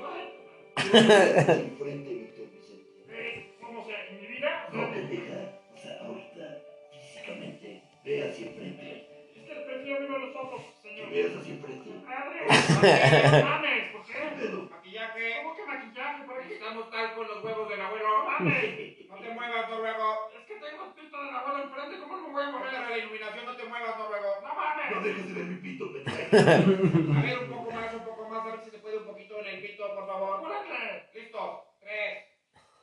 Enfrente, 1.64 2.10
Víctor 2.14 2.46
Vicente. 2.52 3.06
eh, 3.10 3.56
¿Cómo 3.62 3.84
sea? 3.86 4.08
¿En 4.10 4.22
mi 4.22 4.28
vida? 4.28 4.68
No, 4.72 4.92
pendeja. 4.92 5.40
O 5.74 5.78
sea, 5.78 6.00
ahorita, 6.06 6.62
físicamente, 6.92 7.82
ve 8.06 8.30
hacia 8.30 8.48
enfrente. 8.48 8.88
Es 9.36 9.44
que 9.44 9.54
prefiero 9.56 9.96
abrir 9.98 10.10
los 10.12 10.36
ojos, 10.36 10.62
Que 10.84 10.90
señor. 10.90 11.10
veas 11.10 11.36
hacia 11.38 11.54
enfrente. 11.54 11.90
Abre. 12.08 12.40
No 12.46 13.50
mames, 13.50 13.84
¿por 13.92 14.02
qué? 14.06 14.14
Maquillaje. 14.70 15.24
¿Cómo 15.42 15.56
que 15.56 15.64
maquillaje? 15.66 16.20
¿Para 16.28 16.40
qué? 16.40 16.44
Necesitamos 16.46 16.92
tal 16.92 17.14
con 17.16 17.28
los 17.28 17.44
huevos 17.44 17.70
del 17.70 17.82
abuelo. 17.82 18.08
No 18.08 18.24
mames. 18.26 19.08
No 19.10 19.16
te 19.18 19.30
muevas, 19.30 19.70
Noruego. 19.70 20.30
Es 20.38 20.43
pito 21.14 21.26
del 21.26 21.36
abuelo 21.36 21.64
enfrente. 21.64 22.00
¿Cómo 22.00 22.16
no 22.18 22.28
me 22.28 22.34
voy 22.34 22.44
a 22.44 22.50
mover 22.52 22.76
a 22.76 22.90
la 22.90 22.98
iluminación? 22.98 23.46
No 23.46 23.56
te 23.56 23.64
muevas, 23.66 23.98
Noruego. 23.98 24.28
No 24.42 24.48
No 24.50 24.56
mames. 24.56 25.04
dejes 25.04 25.28
de 25.28 25.34
ver 25.34 25.46
mi 25.46 25.56
pito, 25.58 25.94
pendeja. 25.94 26.56
A 27.20 27.22
ver, 27.22 27.40
un 27.40 27.50
poco 27.50 27.72
más, 27.72 27.94
un 27.94 28.00
poco 28.04 28.30
más. 28.30 28.42
A 28.42 28.46
ver 28.52 28.60
si 28.64 28.70
se 28.72 28.78
puede 28.80 28.98
un 28.98 29.06
poquito 29.06 29.40
en 29.40 29.46
el 29.48 29.62
pito, 29.62 29.96
por 29.96 30.08
favor. 30.08 30.36
¡Apúrate! 30.38 31.10
Listo. 31.14 31.66
Tres, 31.80 32.24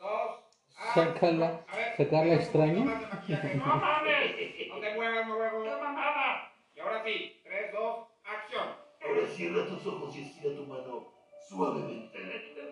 dos. 0.01 0.41
ah. 0.79 0.93
Sácala. 0.95 1.65
A 1.69 1.77
ver, 1.77 1.97
Sacarla 1.97 2.35
extraña. 2.35 2.85
¡No 2.85 3.77
mames! 3.77 4.69
No 4.69 4.81
te 4.81 4.95
muevas, 4.95 5.27
Noruego. 5.27 5.63
¡Qué 5.65 5.71
mamada! 5.71 6.53
Y 6.75 6.81
ahora 6.81 7.03
sí. 7.05 7.41
Tres, 7.43 7.73
dos, 7.73 8.07
acción. 8.25 8.69
Ahora 9.03 9.27
cierra 9.27 9.67
tus 9.67 9.87
ojos 9.87 10.17
y 10.17 10.23
estira 10.23 10.55
tu 10.55 10.67
mano 10.67 11.13
suavemente. 11.51 12.19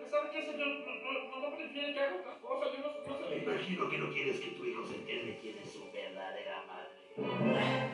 ¿Sabe 0.09 0.29
qué, 0.33 0.41
señor? 0.45 0.67
No, 1.03 1.11
no, 1.11 1.49
no 1.49 1.55
prefiere 1.57 1.93
que 1.93 1.99
haga 1.99 2.15
otras 2.15 2.37
cosas. 2.37 2.67
Yo 2.73 2.79
no, 2.79 2.89
no 3.13 3.19
Me 3.29 3.35
sé. 3.35 3.43
imagino 3.43 3.89
que 3.89 3.97
no 3.97 4.09
quieres 4.13 4.39
que 4.39 4.51
tu 4.51 4.65
hijo 4.65 4.85
se 4.87 4.95
entere 4.95 5.37
quién 5.41 5.55
es 5.61 5.69
su 5.71 5.83
verdadera 5.91 6.63
madre. 6.65 6.95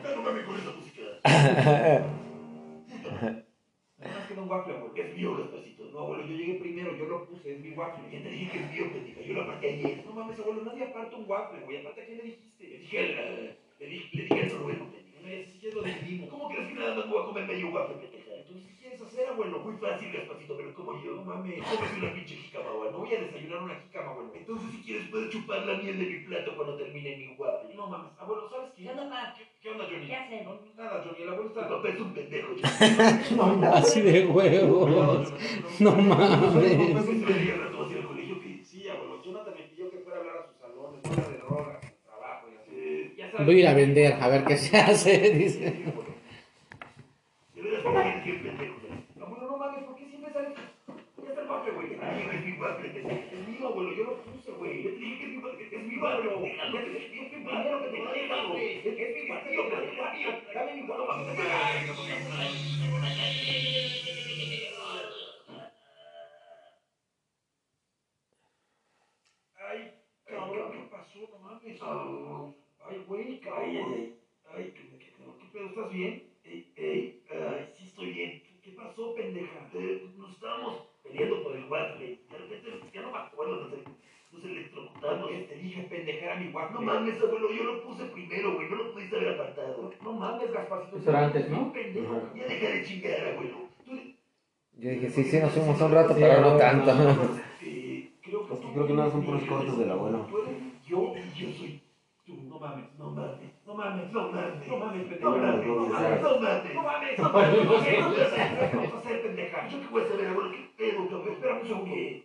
Ya 0.04 0.14
no 0.14 0.22
mames 0.22 0.44
con 0.44 0.54
esa 0.56 0.70
música. 0.70 1.02
Más 3.98 4.26
que 4.28 4.34
no 4.36 4.42
un 4.42 4.48
waffle, 4.50 4.74
abuelo. 4.76 4.94
Es 4.94 5.16
mío, 5.16 5.36
Gasparcito. 5.36 5.84
No, 5.90 5.98
abuelo, 6.00 6.26
yo 6.26 6.36
llegué 6.36 6.54
primero, 6.60 6.96
yo 6.96 7.06
lo 7.06 7.26
puse, 7.26 7.52
es 7.54 7.60
mi 7.60 7.70
waffle. 7.70 8.04
Ya 8.12 8.22
te 8.22 8.28
dije 8.30 8.52
que 8.52 8.58
es 8.58 8.70
mío, 8.72 8.92
pendeja. 8.92 9.20
Yo 9.22 9.34
lo 9.34 9.42
aparté 9.42 9.66
ayer. 9.74 10.04
No 10.06 10.12
mames, 10.12 10.38
abuelo, 10.38 10.62
nadie 10.64 10.84
aparta 10.84 11.16
un 11.16 11.24
waffle, 11.28 11.60
güey. 11.64 11.78
Aparte, 11.80 12.02
¿a 12.02 12.06
quién 12.06 12.18
le 12.18 12.24
dijiste? 12.24 12.64
Le 12.68 12.78
dije 12.78 12.98
al. 12.98 13.04
eh, 13.10 13.56
Le 13.80 13.86
dije, 13.86 14.08
le 14.16 14.22
dije 14.24 14.42
al 14.42 14.48
Noruego, 14.52 14.84
pendeja. 14.92 15.20
No, 15.20 15.28
si 15.52 15.58
quieres 15.58 15.74
lo 15.74 15.82
decidimos. 15.82 16.30
¿Cómo 16.30 16.48
crees 16.48 16.68
que 16.68 16.74
nada 16.74 16.94
más 16.94 17.06
me 17.06 17.12
voy 17.12 17.22
a 17.22 17.26
comer 17.26 17.44
medio 17.46 17.68
waffle, 17.70 17.96
pendeja? 17.96 18.34
Entonces, 18.36 18.76
¿qué 19.36 19.42
quieres 19.42 19.56
hacer, 19.56 19.58
abuelo? 19.58 19.58
Muy 19.60 19.76
fácil, 19.76 20.12
Gasparito, 20.12 20.56
pero 20.56 20.74
como 20.74 20.92
yo. 21.02 21.12
No 21.16 21.24
mames, 21.24 21.62
cómete 21.64 21.96
una 22.00 22.12
pinche 22.14 22.34
abuelo. 22.56 22.90
No 22.92 22.98
voy 22.98 23.14
a 23.14 23.20
desayunar 23.20 23.62
una 23.62 23.74
jícama, 23.80 24.10
abuelo. 24.10 24.32
Entonces, 24.34 24.70
si 24.72 24.78
quieres, 24.82 25.08
puedes 25.10 25.30
chupar 25.30 25.66
la 25.66 25.74
miel 25.78 25.98
de 25.98 26.06
mi 26.06 26.18
plato 26.20 26.56
cuando 26.56 26.76
termine 26.76 27.16
mi 27.16 27.34
waffle. 27.36 27.74
No 27.74 27.86
mames, 27.86 28.12
abuelo, 28.18 28.48
¿sabes 28.50 28.72
qué? 28.76 28.82
¿Qué 28.82 28.90
onda, 28.90 29.08
pa? 29.10 29.34
¿Qué, 29.36 29.44
qué 29.60 29.70
onda, 29.70 29.84
Johnny? 29.84 30.06
¿Qué 30.06 30.16
hacen? 30.16 30.44
No, 30.44 30.58
nada, 30.76 31.04
Johnny, 31.04 31.22
el 31.22 31.28
abuelo 31.28 31.48
está. 31.48 31.68
Tu 31.68 31.74
papá 31.74 31.88
es 31.88 32.00
un 32.00 32.14
pendejo, 32.14 32.48
Así 33.74 34.00
de 34.02 34.26
huevos. 34.26 35.32
No 35.80 35.92
mames. 35.92 37.06
Sí, 38.64 38.88
abuelo, 38.88 39.22
Jonathan 39.22 39.54
me 39.56 39.62
pidió 39.64 39.90
que 39.90 39.98
fuera 39.98 40.18
a 40.18 40.20
hablar 40.20 40.36
a 40.36 40.60
salones, 40.60 41.00
fuera 41.02 41.28
de 41.28 41.38
drogas, 41.38 41.80
trabajo 42.04 42.46
y 42.50 42.54
así. 42.56 43.44
Voy 43.44 43.56
a 43.56 43.58
ir 43.58 43.68
a 43.68 43.74
vender, 43.74 44.12
a 44.20 44.28
ver 44.28 44.44
qué 44.44 44.56
se 44.56 44.76
hace, 44.76 45.30
dice. 45.30 45.60
De 47.54 47.62
veras, 47.62 47.80
¿por 47.82 47.92
qué 47.94 48.00
eres 48.08 48.24
bien 48.24 48.42
pendejo, 48.42 48.74
güey? 48.80 48.92
Abuelo, 49.22 49.46
no 49.50 49.56
mames, 49.56 49.84
¿por 49.84 49.94
qué 49.96 50.04
siempre 50.06 50.32
sales? 50.32 50.52
Ya 50.56 51.28
está 51.30 51.40
el 51.42 51.48
waffle, 51.48 51.72
güey. 51.72 51.88
Te 51.88 51.94
dije 51.94 52.30
que 52.30 52.36
es 52.36 52.44
mi 52.44 52.52
waffle, 52.60 52.88
pendejo. 52.90 53.20
Es 53.32 53.48
mío, 53.48 53.66
abuelo, 53.68 53.90
yo 53.96 54.04
lo 54.04 54.14
puse, 54.22 54.50
güey. 54.52 54.82
Yo 54.82 54.90
te 54.90 54.96
dije 54.96 55.18
que 55.18 55.24
es 55.24 55.30
mi 55.30 55.38
waffle, 55.38 55.68
que 55.68 55.76
es 55.76 55.82
mi 55.84 55.96
waffle. 55.96 56.30
Ya 56.56 56.64
te 56.72 56.78
dije 56.90 57.06
que 57.10 57.16
es 57.16 57.32
mi 57.32 57.44
primero 57.46 57.76
que 57.82 57.88
te 57.88 57.98
lo 57.98 58.08
he 58.14 58.28
dado. 58.28 58.54
Es 58.56 58.84
es 58.84 58.84
mi 58.84 58.90
waffle, 58.90 58.94
tío, 58.96 59.00
pero 59.00 59.04
es 59.04 59.04
mío. 59.04 59.04
Dame 59.06 59.14
mi 59.16 59.30
waffle. 59.30 59.45
Ay, 59.58 59.64
cabrón, 70.26 70.72
¿qué 70.72 70.78
pasó? 70.90 71.18
No 71.30 71.38
mames. 71.38 71.80
Ay, 72.84 73.04
güey, 73.06 73.40
cabrón. 73.40 74.14
Ay. 74.54 74.74
¿Estás 75.54 75.92
bien? 75.92 76.36
Ey, 76.44 76.72
ey, 76.76 77.22
ay, 77.30 77.72
sí 77.78 77.86
estoy 77.86 78.12
bien. 78.12 78.42
¿Qué, 78.62 78.72
pasó, 78.72 79.14
pendeja? 79.14 79.70
Eh, 79.72 80.06
nos 80.16 80.32
estábamos 80.32 80.86
peleando 81.02 81.42
por 81.42 81.56
el 81.56 81.64
waffle. 81.64 82.20
De 82.30 82.38
repente, 82.38 82.90
ya 82.92 83.00
no 83.00 83.10
me 83.10 83.18
acuerdo, 83.18 83.70
nos 84.46 84.56
electrocutamos. 84.56 85.28
Te 85.48 85.54
dije, 85.56 85.82
pendeja, 85.82 86.26
era 86.26 86.36
mi 86.36 86.48
waffle. 86.52 86.74
No 86.74 86.82
mames, 86.82 87.20
abuelo, 87.20 87.52
yo 87.52 87.64
lo 87.64 87.82
puse 87.82 88.04
primero, 88.06 88.54
güey. 88.54 88.68
No 88.68 88.76
lo 88.76 88.92
pudiste 88.92 89.16
haber 89.16 89.34
apartado. 89.34 89.92
No 90.02 90.12
mames, 90.12 90.52
Gasparcito. 90.52 90.96
Eso 90.98 91.10
era 91.10 91.26
antes, 91.26 91.50
¿no? 91.50 91.72
Pendejo, 91.72 92.30
ya 92.34 92.46
deja 92.46 92.68
de 92.70 92.84
chingar, 92.84 93.28
abuelo. 93.28 93.66
Yo 94.78 94.90
dije, 94.90 95.08
sí, 95.08 95.24
sí, 95.24 95.38
nos 95.40 95.52
fuimos 95.52 95.80
un 95.80 95.92
rato, 95.92 96.14
pero 96.14 96.40
no 96.40 96.56
tanto. 96.56 96.90
Eh, 97.62 98.10
creo 98.22 98.42
que 98.42 98.48
Porque 98.48 98.72
creo 98.74 98.86
que 98.86 98.92
nada 98.92 99.10
son 99.10 99.24
puros 99.24 99.42
cortes 99.44 99.78
del 99.78 99.90
abuelo. 99.90 100.28
Yo 100.86 101.14
y 101.16 101.40
yo 101.40 101.52
soy 101.52 101.82
tú. 102.26 102.34
No 102.48 102.58
mames, 102.58 102.84
no 102.98 103.10
mames, 103.10 103.52
no 103.66 103.74
mames, 103.74 104.12
no 104.12 104.28
mames, 104.28 104.68
no 104.68 104.78
mames. 104.78 105.18
No 105.20 105.30
mames, 105.30 105.66
no 105.66 105.78
mames, 105.80 106.22
no 106.22 106.32
mames, 106.32 106.68
no 106.68 106.82
mames, 106.82 107.18
no 107.18 107.32
mames, 107.32 107.32
no 107.32 107.32
mames. 107.32 107.32
No 107.32 107.32
mames. 107.32 107.32
No 107.32 107.32
mames. 107.32 107.32
No 107.32 107.32
mames. 107.32 107.32
No 107.32 107.32
mames. 107.32 107.64
No 107.64 107.80
dice. 107.80 107.96
No 107.96 108.12
mames 108.12 108.66
no 108.86 108.92
mames. 108.92 108.92
No 108.92 108.92
mames. 108.92 108.92
No 108.92 108.92
mames, 108.92 108.94
está 108.94 109.10
el 109.10 109.20
pendejo 109.20 109.56
palo 109.56 109.72
tal 109.72 109.74
pendejo. 109.74 110.36
Dígalo, 110.86 111.14
que 111.16 111.72
es 111.72 111.74
muy 111.74 111.74
divertido, 111.74 111.74
cabrón. 111.74 111.74
No 111.76 112.24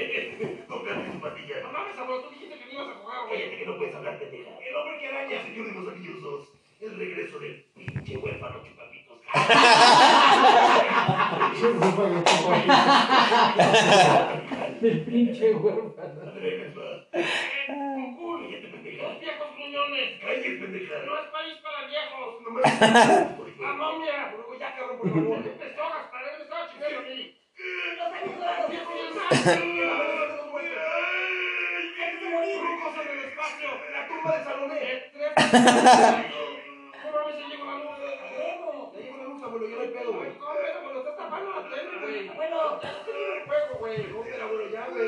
patillas. 1.21 1.63
No 1.63 1.71
mames, 1.71 1.97
abuelo, 1.97 2.23
tú 2.23 2.29
dijiste 2.31 2.57
que 2.57 2.65
no 2.65 2.71
ibas 2.71 2.87
a 2.89 2.93
jugar, 2.99 3.19
güey. 3.27 3.39
Cállate 3.39 3.57
que 3.57 3.65
no 3.65 3.77
puedes 3.77 3.95
hablar, 3.95 4.19
pendeja. 4.19 4.51
El 4.59 4.75
hombre 4.75 4.99
que 4.99 5.07
araña, 5.07 5.35
el 5.37 5.43
señor 5.43 5.65
de 5.67 5.73
los 5.73 5.87
anillos 5.93 6.21
2. 6.21 6.49
El 6.81 6.97
regreso 6.97 7.39
del 7.39 7.63
pinche 7.75 8.17
huérfano 8.17 8.63
chupapitos. 8.65 9.19
El 14.81 15.01
pinche 15.05 15.53
huérfano. 15.53 16.31
Cállate, 16.31 18.67
pendeja. 18.67 19.03
Los 19.03 19.19
viejos 19.19 19.47
gruñones. 19.55 20.19
Cállate, 20.19 20.49
pendeja. 20.49 20.95
No 21.05 21.13
es 21.21 21.27
país 21.29 21.57
para 21.61 21.85
viejos. 21.87 22.41
No 22.41 22.49
me 22.49 22.61
La 22.61 23.73
momia. 23.73 24.31
Luego 24.35 24.53
ya, 24.59 24.75
cabrón, 24.75 24.97
por 24.97 25.09
favor. 25.09 25.37
Empezó 25.37 25.83
a 25.83 25.89
gastar, 25.89 26.21
él 26.23 26.41
estaba 26.41 26.67
chingando 26.71 26.97
a 26.97 27.01
mí. 27.03 27.37
Los 27.97 28.11
años 28.11 28.35
Rucos 32.59 32.93
en 32.97 33.07
el 33.11 33.19
espacio. 33.25 33.69
La 33.91 34.07
tumba 34.07 34.37
de 34.37 34.43
Salomé. 34.43 34.81
No 37.01 37.11
mames, 37.11 37.35
se 37.35 37.43
llegó 37.47 37.65
la 37.65 37.75
luz. 37.77 37.95
Luego. 38.37 38.91
Ya 38.93 38.99
llegó 39.01 39.17
la 39.17 39.23
luz, 39.23 39.43
abuelo, 39.43 39.65
ya 39.67 39.75
no 39.75 39.81
hay 39.81 39.89
pedo, 39.89 40.11
güey. 40.13 40.29
No, 40.37 40.93
lo 40.93 40.99
estás 40.99 41.17
tapando 41.17 41.49
la 41.51 41.69
tele, 41.69 41.99
güey. 42.01 42.29
Abuelo. 42.29 42.79
Tiene 42.79 43.19
el 43.37 43.43
juego, 43.45 43.73
güey. 43.79 43.97
No, 44.07 44.21
pero 44.23 44.43
abuelo, 44.43 44.69
ya, 44.69 44.87
güey. 44.87 45.07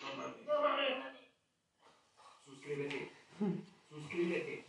No 0.00 0.08
mames. 0.16 0.46
No 0.46 0.54
mames. 0.62 0.96
Suscríbete. 2.44 3.10
Suscríbete. 3.90 4.64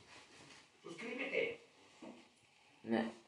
Suscríbete. 0.83 1.41
Nah. 2.83 3.22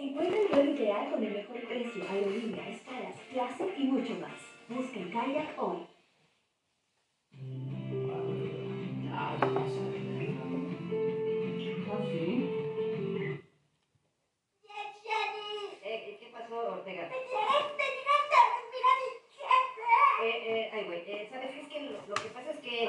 Encuentra 0.00 0.38
el 0.40 0.48
vuelo 0.48 0.70
ideal 0.72 1.10
con 1.10 1.22
el 1.24 1.32
mejor 1.34 1.60
precio, 1.68 2.04
aerolínea, 2.08 2.68
escalas, 2.70 3.14
clase 3.30 3.74
y 3.76 3.84
mucho 3.84 4.14
más. 4.18 4.32
Busca 4.68 4.98
en 4.98 5.10
Kayak 5.10 5.62
hoy. 5.62 5.86
Eh, 15.82 16.02
¿qué- 16.06 16.18
¿Qué 16.20 16.26
pasó, 16.32 16.54
Ortega? 16.72 17.08
Eh, 20.22 20.28
eh, 20.46 20.70
ay, 20.74 20.84
güey, 20.84 20.98
eh, 21.10 21.28
¿sabes 21.32 21.50
qué? 21.50 21.60
Es 21.62 21.68
que 21.68 21.80
lo, 21.80 21.92
lo 22.06 22.14
que 22.14 22.28
pasa 22.28 22.50
es 22.50 22.58
que... 22.60 22.88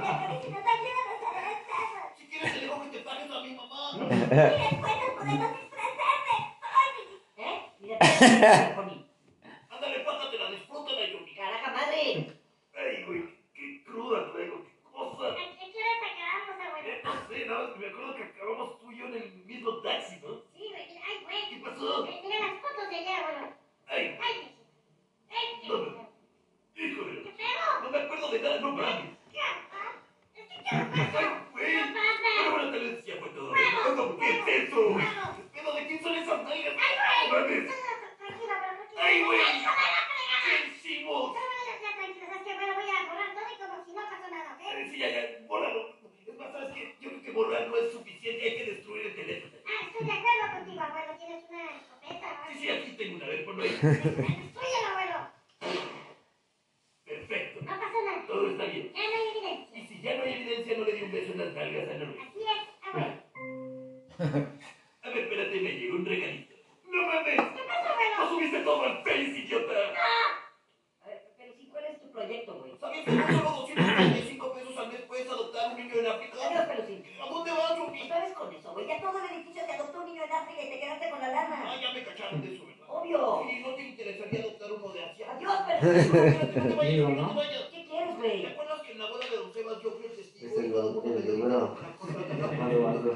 algo, 92.59 92.87
algo. 92.87 93.15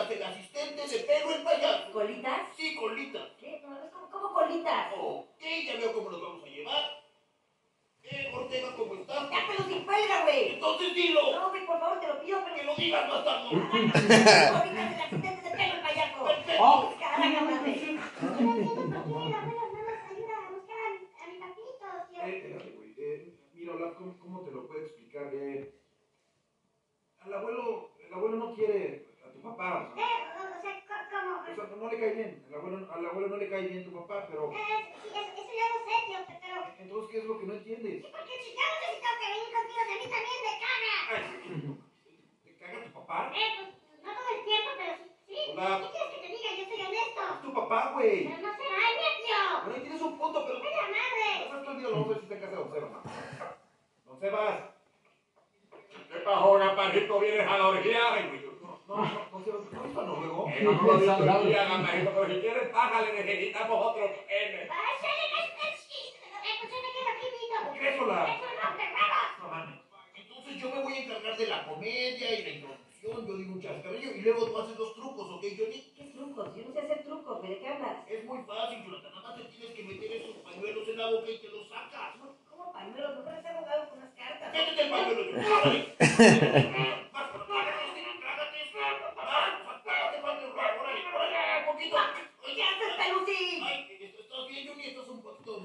las 0.00 0.08
del 0.08 0.22
asistente 0.22 0.88
de 0.88 0.98
Pedro 1.00 1.34
el 1.34 1.42
payaso. 1.42 1.92
¿Colitas? 1.92 2.40
Sí, 2.56 2.74
colitas. 2.74 3.28
¿Qué? 3.38 3.60
¿Cómo, 3.62 4.10
cómo 4.10 4.32
colitas? 4.32 4.94
Ok, 4.96 5.42
ya 5.66 5.76
veo 5.76 5.92
cómo 5.92 6.08
los 6.08 6.22
vamos 6.22 6.42
a 6.42 6.46
llevar. 6.46 6.84
Eh, 8.04 8.32
Ortega, 8.34 8.74
¿cómo 8.76 8.94
estás? 8.94 9.30
Ya, 9.30 9.38
pero 9.46 9.68
sin 9.68 9.84
cuelga, 9.84 10.22
güey. 10.22 10.54
Entonces 10.54 10.94
dilo. 10.94 11.32
No, 11.32 11.50
güey, 11.50 11.66
por 11.66 11.78
favor, 11.78 12.00
te 12.00 12.06
lo 12.06 12.20
pido, 12.22 12.40
pero... 12.42 12.56
Que 12.56 12.64
lo 12.64 12.74
digas 12.76 13.08
más 13.08 13.24
tarde. 13.24 13.48
Colitas 13.50 14.08
del 14.08 14.12
asistente 15.02 15.50
de 15.50 15.56
Pedro 15.56 15.74
el 15.74 15.80
payaso. 15.82 16.24
Perfecto. 16.24 16.62
Oh. 16.64 16.94
Caramba, 16.98 17.58
güey. 17.60 17.98
mira, 23.52 23.94
¿cómo, 23.98 24.18
¿cómo, 24.18 24.40
te 24.40 24.50
lo 24.50 24.66
puedo 24.66 24.80
explicar? 24.80 25.30
Eh, 25.34 25.74
al 27.18 27.34
abuelo, 27.34 27.90
el 28.06 28.14
abuelo 28.14 28.36
no 28.36 28.54
quiere 28.54 29.09
tu 29.40 29.48
papá. 29.48 29.92
Eh, 29.96 30.02
o 30.36 30.60
sea, 30.60 30.84
¿cómo? 31.10 31.40
O 31.40 31.54
sea, 31.54 31.64
no, 31.70 31.76
no 31.76 31.90
le 31.90 31.98
cae 31.98 32.12
bien. 32.12 32.44
Al 32.48 32.54
abuelo, 32.54 32.92
al 32.92 33.06
abuelo 33.06 33.28
no 33.28 33.36
le 33.36 33.48
cae 33.48 33.62
bien 33.62 33.84
tu 33.84 33.92
papá, 33.92 34.26
pero. 34.28 34.52
Eh, 34.52 34.56
eh 34.56 34.94
sí, 35.02 35.08
eso, 35.08 35.52
ya 35.56 35.66
lo 35.72 35.78
sé, 35.84 35.94
tío, 36.06 36.18
pero. 36.40 36.56
Entonces, 36.78 37.10
¿qué 37.10 37.18
es 37.18 37.24
lo 37.24 37.40
que 37.40 37.46
no 37.46 37.54
entiendes? 37.54 38.04
Sí, 38.04 38.08
porque 38.10 38.34
chingado 38.44 38.74
yo 38.80 38.88
sí 38.92 39.00
tengo 39.00 39.16
que 39.20 39.28
venir 39.32 39.48
contigo, 39.56 39.80
a 39.80 39.86
mí 39.88 40.06
también 40.14 40.38
me 40.44 40.54
caga. 40.60 40.94
Ay, 41.10 41.22
¿Te 42.44 42.50
caga 42.56 42.84
tu 42.84 42.92
papá? 42.92 43.32
Eh, 43.34 43.50
pues 43.56 44.02
no 44.04 44.10
todo 44.12 44.28
el 44.28 44.44
tiempo, 44.44 44.70
pero 44.76 44.92
sí. 45.26 45.34
¿Qué 45.34 45.88
quieres 45.88 46.10
que 46.12 46.20
te 46.20 46.28
diga? 46.28 46.50
Yo 46.58 46.64
soy 46.68 46.80
honesto. 46.84 47.20
Es 47.32 47.42
tu 47.42 47.54
papá, 47.54 47.92
güey. 47.94 48.28
Pero 48.28 48.40
no 48.44 48.52
se 48.52 48.66
baña, 48.68 49.08
tío. 49.24 49.40
Bueno, 49.64 49.82
tienes 49.82 50.02
un 50.02 50.18
punto, 50.18 50.38
pero. 50.44 50.58
¡Ay, 50.60 50.74
la 50.76 50.86
madre! 50.92 51.28
No, 51.48 51.56
no, 51.56 51.72
no, 51.72 51.80
no, 51.80 52.04
no, 52.04 52.14
si 52.14 52.24
está 52.28 52.40
casado, 52.40 52.68
Sebas. 52.68 52.92
Don 54.04 54.20
Sebas. 54.20 54.56
¿Qué 56.10 56.18
pajona, 56.24 56.76
parrito? 56.76 57.20
¿Vienes 57.20 57.46
a 57.46 57.58
la 57.58 57.68
orgía? 57.68 58.12
Ay, 58.12 58.28
güey. 58.28 58.49
No, 58.90 58.96
no, 58.96 59.04
no, 59.04 59.12
no, 60.02 60.16
luego. 60.16 60.50
No, 60.62 60.72
no, 60.72 60.82
no, 60.98 60.98
no, 60.98 61.06
no, 61.24 61.42
pero 61.46 62.26
si 62.26 62.34
quieres 62.40 62.68
pájale, 62.70 63.12
necesitamos 63.22 63.86
otro 63.86 64.02
M. 64.04 64.68
Crésola. 67.78 68.36
No 69.40 69.48
mames. 69.48 69.78
Entonces 70.16 70.56
yo 70.56 70.70
me 70.70 70.82
voy 70.82 70.94
a 70.94 71.04
encargar 71.04 71.36
de 71.38 71.46
la 71.46 71.64
comedia 71.66 72.34
y 72.36 72.42
la 72.42 72.50
introducción, 72.50 73.26
yo 73.28 73.36
digo 73.36 73.52
un 73.52 73.62
chascarrillo 73.62 74.10
y 74.10 74.22
luego 74.22 74.46
tú 74.46 74.58
haces 74.58 74.76
dos 74.76 74.92
trucos, 74.96 75.30
¿ok, 75.30 75.44
Johnny? 75.56 75.92
¿Qué 75.96 76.04
trucos? 76.12 76.56
Yo 76.56 76.62
no 76.64 76.72
sé 76.72 76.80
hacer 76.80 77.04
trucos, 77.04 77.42
¿de 77.42 77.58
qué 77.60 77.68
hablas? 77.68 77.96
Es 78.08 78.24
muy 78.24 78.42
fácil, 78.42 78.82
Flota, 78.82 79.08
nada 79.10 79.22
más 79.22 79.36
tienes 79.50 79.70
que 79.76 79.84
meter 79.84 80.12
esos 80.12 80.34
pañuelos 80.42 80.88
en 80.88 80.96
la 80.98 81.10
boca 81.12 81.30
y 81.30 81.38
te 81.38 81.48
los 81.48 81.68
sacas. 81.68 82.16
¿Cómo 82.50 82.72
pañuelos? 82.72 83.14
Nunca 83.18 83.36
les 83.36 83.44
he 83.44 83.48
abogado 83.50 83.88
con 83.88 83.98
unas 83.98 84.12
cartas. 84.14 84.52
¡Métete 84.52 84.82
el 84.82 84.90
pañuelo! 84.90 85.22
Ay, 93.62 93.86
estás 94.00 94.48
bien, 94.48 94.68
Johnny, 94.68 94.84
estás 94.86 95.08
un 95.08 95.22
poquito 95.22 95.60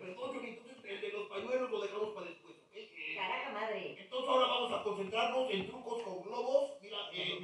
perdón, 0.00 0.34
Johnny, 0.34 0.58
el 0.84 1.00
de 1.00 1.08
los 1.08 1.28
pañuelos 1.28 1.70
lo 1.70 1.80
dejamos 1.80 2.10
para 2.14 2.26
después, 2.26 2.54
eh, 2.74 3.14
Caraca 3.16 3.50
madre. 3.50 3.96
Entonces 3.98 4.28
ahora 4.28 4.46
vamos 4.46 4.72
a 4.72 4.82
concentrarnos 4.84 5.50
en 5.50 5.66
trucos 5.66 6.02
con 6.02 6.22
globos. 6.22 6.70
Mira, 6.80 6.98
eh, 7.12 7.38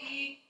y 0.00 0.40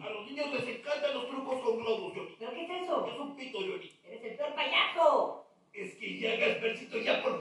a 0.00 0.10
los 0.10 0.26
niños 0.26 0.52
les 0.52 0.76
encantan 0.76 1.14
los 1.14 1.28
trucos 1.28 1.60
con 1.62 1.78
globos, 1.78 2.12
Johnny. 2.14 2.36
¿Pero 2.38 2.52
qué 2.52 2.62
es 2.64 2.82
eso? 2.82 3.06
Es 3.06 3.18
un 3.18 3.36
pito, 3.36 3.58
Johnny. 3.58 3.90
¡Eres 4.04 4.24
el 4.24 4.36
peor 4.36 4.54
payaso! 4.54 5.46
Es 5.72 5.94
que 5.94 6.20
ya 6.20 6.36
Gaspercito 6.36 6.91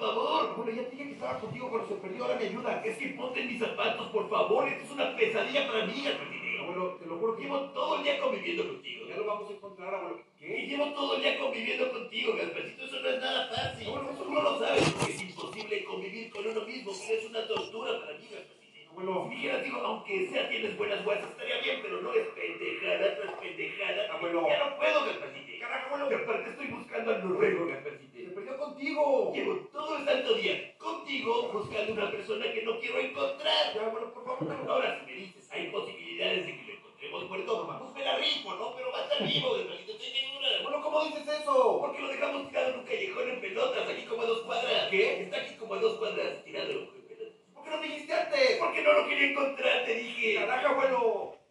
favor. 0.01 0.55
Bueno, 0.57 0.71
ya 0.71 0.89
dije 0.89 1.03
que 1.05 1.13
estaba 1.13 1.39
contigo 1.39 1.69
cuando 1.69 1.87
se 1.87 1.95
perdió, 1.95 2.23
ahora 2.25 2.39
me 2.39 2.45
ayuda. 2.45 2.81
Es 2.83 2.97
que 2.97 3.07
ponte 3.09 3.41
en 3.41 3.47
mis 3.47 3.59
zapatos, 3.59 4.07
por 4.09 4.29
favor. 4.29 4.67
Esto 4.67 4.83
es 4.83 4.91
una 4.91 5.15
pesadilla 5.15 5.67
para 5.67 5.85
mí, 5.85 6.01
Gaspercito. 6.03 6.41
Abuelo, 6.61 6.95
te 6.95 7.05
lo 7.05 7.17
juro 7.17 7.37
que 7.37 7.43
llevo 7.43 7.59
todo 7.71 7.97
el 7.97 8.03
día 8.03 8.19
conviviendo 8.19 8.67
contigo. 8.67 9.05
Ya 9.07 9.17
lo 9.17 9.25
vamos 9.25 9.49
a 9.49 9.53
encontrar, 9.53 9.93
abuelo. 9.93 10.19
¿Qué? 10.39 10.65
llevo 10.67 10.85
todo 10.93 11.15
el 11.15 11.21
día 11.21 11.39
conviviendo 11.39 11.91
contigo, 11.91 12.33
Gaspercito. 12.35 12.85
Eso 12.85 12.99
no 12.99 13.09
es 13.09 13.19
nada 13.21 13.47
fácil. 13.47 13.87
Abuelo, 13.87 14.11
eso 14.11 14.25
no 14.25 14.41
lo 14.41 14.59
sabes, 14.59 14.89
porque 14.89 15.11
es 15.13 15.21
imposible 15.21 15.83
convivir 15.83 16.29
con 16.31 16.47
uno 16.47 16.61
mismo. 16.61 16.91
Es 16.91 17.25
una 17.29 17.47
tortura 17.47 17.99
para 17.99 18.17
mí, 18.17 18.25
Gasperito. 18.31 18.89
Abuelo. 18.91 19.27
Si 19.29 19.35
dijeras, 19.35 19.63
digo, 19.63 19.77
aunque 19.77 20.27
sea 20.29 20.49
tienes 20.49 20.77
buenas 20.77 21.05
guasas, 21.05 21.29
estaría 21.29 21.61
bien, 21.61 21.79
pero 21.81 22.01
no 22.01 22.13
es 22.13 22.27
pendejada 22.27 23.15
tras 23.15 23.33
pendejada. 23.39 24.13
Abuelo. 24.13 24.47
Ya 24.47 24.65
no 24.65 24.77
puedo, 24.77 25.05
Gasperito. 25.05 25.59
Carajo, 25.61 25.95
abuelo. 25.95 26.23
Aparte 26.23 26.49
estoy 26.49 26.67
buscando 26.67 27.11
al 27.11 27.23
noruego, 27.23 27.67
Gasperito. 27.67 28.10
Contigo. 28.57 29.31
Llevo 29.33 29.55
todo 29.71 29.97
el 29.97 30.05
santo 30.05 30.33
día 30.35 30.77
contigo 30.77 31.49
buscando 31.53 31.93
una 31.93 32.11
persona 32.11 32.51
que 32.51 32.63
no 32.63 32.79
quiero 32.79 32.99
encontrar. 32.99 33.73
Ya, 33.73 33.89
bueno, 33.89 34.13
por 34.13 34.25
favor. 34.25 34.69
Ahora, 34.69 34.99
si 34.99 35.05
me 35.05 35.17
dices, 35.17 35.49
hay 35.51 35.69
posibilidades 35.69 36.45
de 36.45 36.57
que 36.57 36.63
lo 36.63 36.73
encontremos 36.73 37.29
muerto, 37.29 37.79
búsquela 37.79 38.17
rico, 38.17 38.53
¿no? 38.55 38.75
Pero 38.75 38.91
va 38.91 38.99
a 38.99 39.03
estar 39.03 39.27
vivo, 39.27 39.53
Gasperito, 39.53 39.91
estoy 39.91 40.07
segura. 40.07 40.49
Bueno, 40.63 40.81
¿cómo 40.81 41.03
dices 41.05 41.27
eso? 41.27 41.79
Porque 41.79 42.01
lo 42.01 42.07
dejamos 42.07 42.47
tirado 42.47 42.69
en 42.71 42.79
un 42.79 42.85
callejón 42.85 43.29
en 43.29 43.41
pelotas, 43.41 43.89
aquí 43.89 44.05
como 44.05 44.21
a 44.21 44.25
dos 44.25 44.41
cuadras. 44.41 44.89
¿Qué? 44.89 45.21
Está 45.21 45.37
aquí 45.37 45.55
como 45.55 45.73
a 45.73 45.79
dos 45.79 45.97
cuadras, 45.97 46.43
tirado 46.43 46.71
en 46.71 46.87
pelotas. 46.87 47.33
¿Por 47.53 47.63
qué 47.63 47.69
no 47.69 47.77
me 47.77 47.87
dijiste 47.87 48.13
antes? 48.13 48.57
Porque 48.57 48.81
no 48.81 48.93
lo 48.93 49.07
quería 49.07 49.31
encontrar, 49.31 49.85
te 49.85 49.95
dije. 49.95 50.35
Carajo, 50.35 50.67
abuelo. 50.67 51.41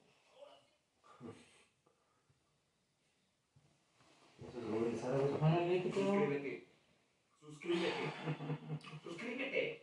Suscríbete. 5.93 6.60
Suscríbete. 7.61 7.93
Suscríbete. 9.05 9.83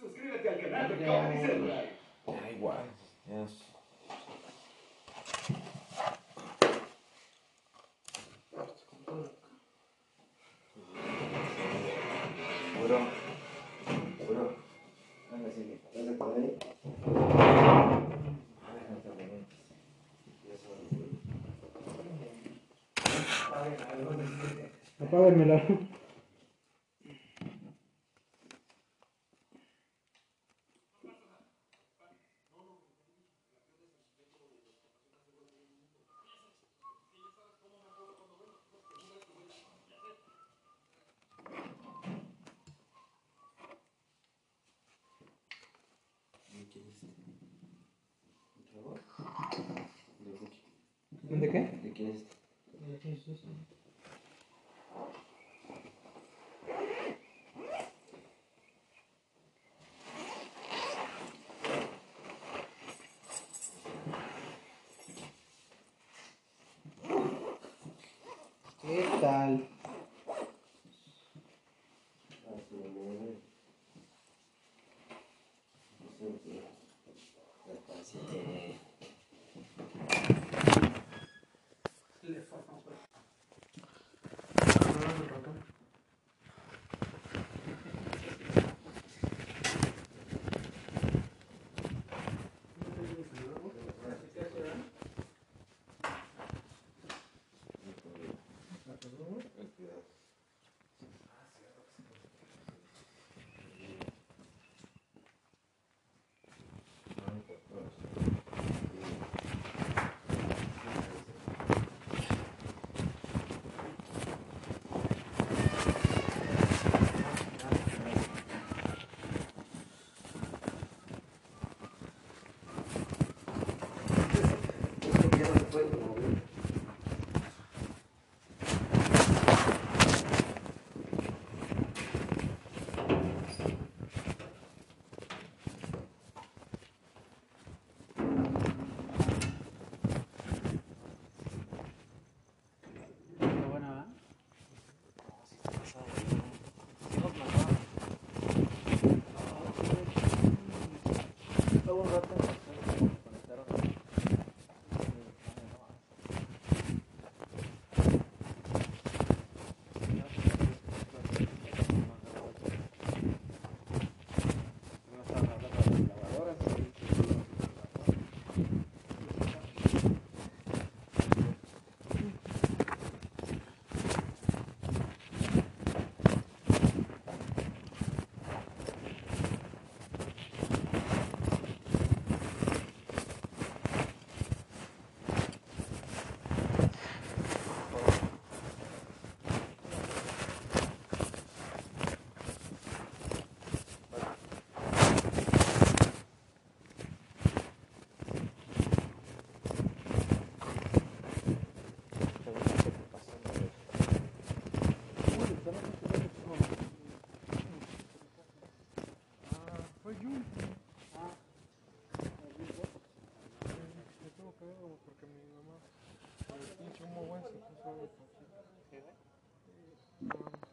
Suscríbete 0.00 0.48
al 0.48 0.60
canal 0.60 0.88
de 0.98 1.06
Comedy 1.06 1.46
Central. 1.46 1.90
Ya, 2.26 2.50
igual. 2.52 2.86
Ya 3.28 3.42
es- 3.42 3.64
Bueno, 12.78 12.98
bueno. 14.26 14.48
Venga, 15.32 15.50
sigue. 15.50 15.80
Dale 15.94 16.12
por 16.12 16.34
ahí. 16.34 16.56
Apáguenmela. 25.02 25.56
¿De 51.22 51.50
qué? 51.50 51.60
¿De 51.82 51.92
quién 51.92 53.12
es 53.14 53.28
este? 53.28 53.48
¿Qué 68.82 69.15
tal? 69.26 69.58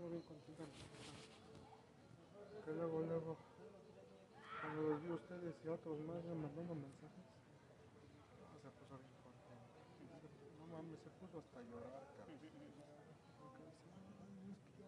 Estuvo 0.03 0.19
bien 0.19 0.27
contenta. 0.27 0.63
Que 2.65 2.71
luego, 2.73 3.01
luego, 3.03 3.37
cuando 4.61 4.81
los 4.83 5.03
vi 5.03 5.09
a 5.09 5.15
ustedes 5.15 5.55
y 5.63 5.67
otros 5.69 5.99
más 6.01 6.23
me 6.25 6.35
mandando 6.35 6.75
mensajes, 6.75 7.25
se 8.61 8.69
puso 8.69 8.97
bien 8.99 9.17
contenta. 9.23 9.55
No 10.59 10.67
mames, 10.67 10.99
se 11.03 11.09
puso 11.23 11.39
hasta 11.39 11.61
llorar, 11.63 12.03
cabrón. 12.17 12.39
Porque 13.39 13.63
dice, 13.63 13.87
"Ay, 14.19 14.51
es 14.51 14.63
que 14.75 14.83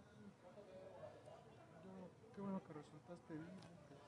yo- 1.88 2.10
qué 2.36 2.42
bueno 2.42 2.62
que 2.68 2.74
resultaste 2.74 3.34
vivo. 3.36 3.62
pues". 3.90 4.02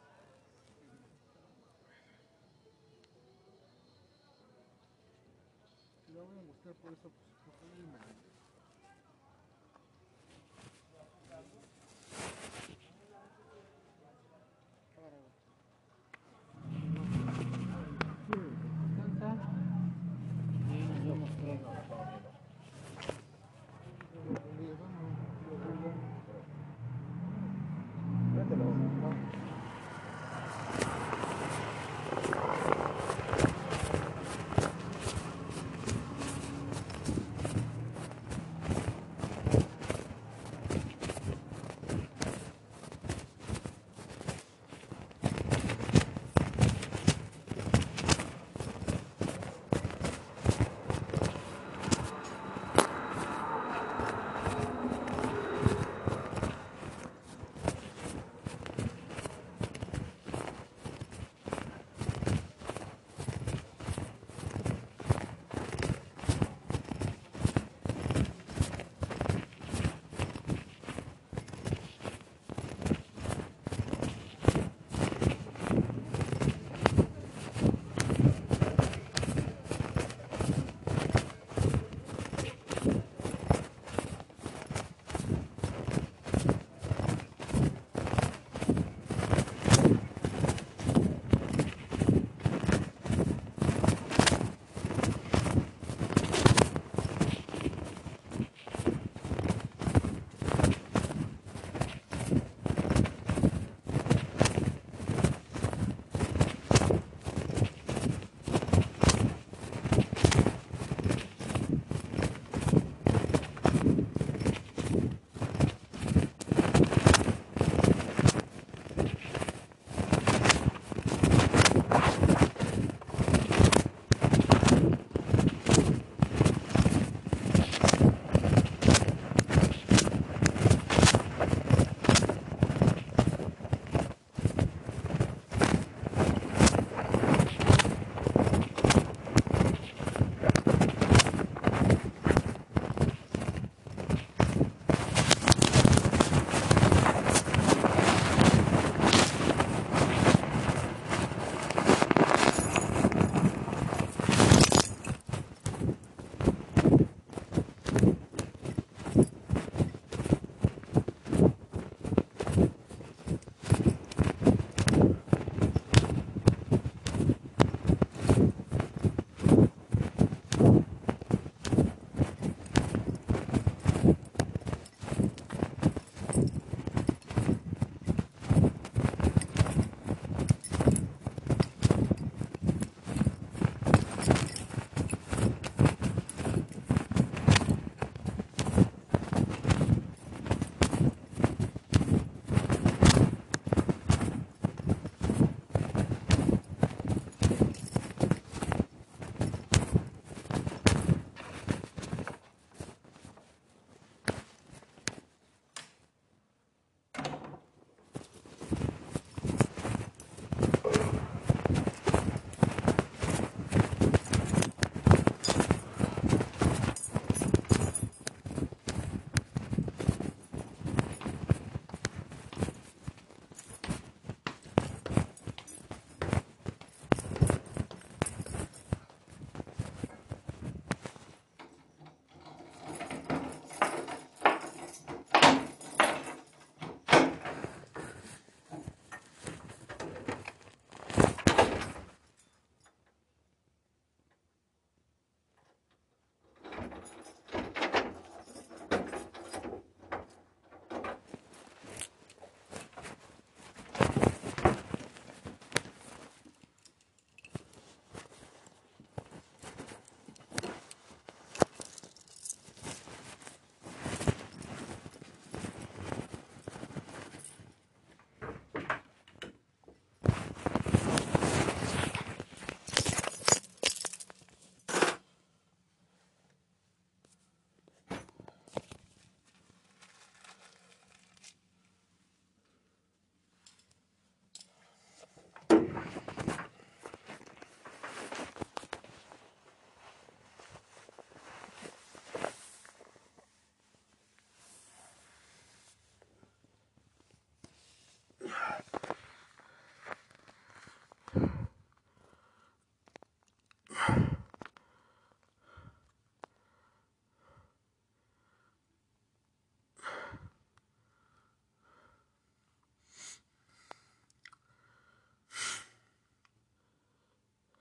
Si 6.06 6.14
la 6.14 6.22
voy 6.24 6.40
a 6.40 6.44
por 6.76 6.92
eso, 6.94 7.12
pues 7.12 7.58
y 7.80 7.88
me 7.88 8.00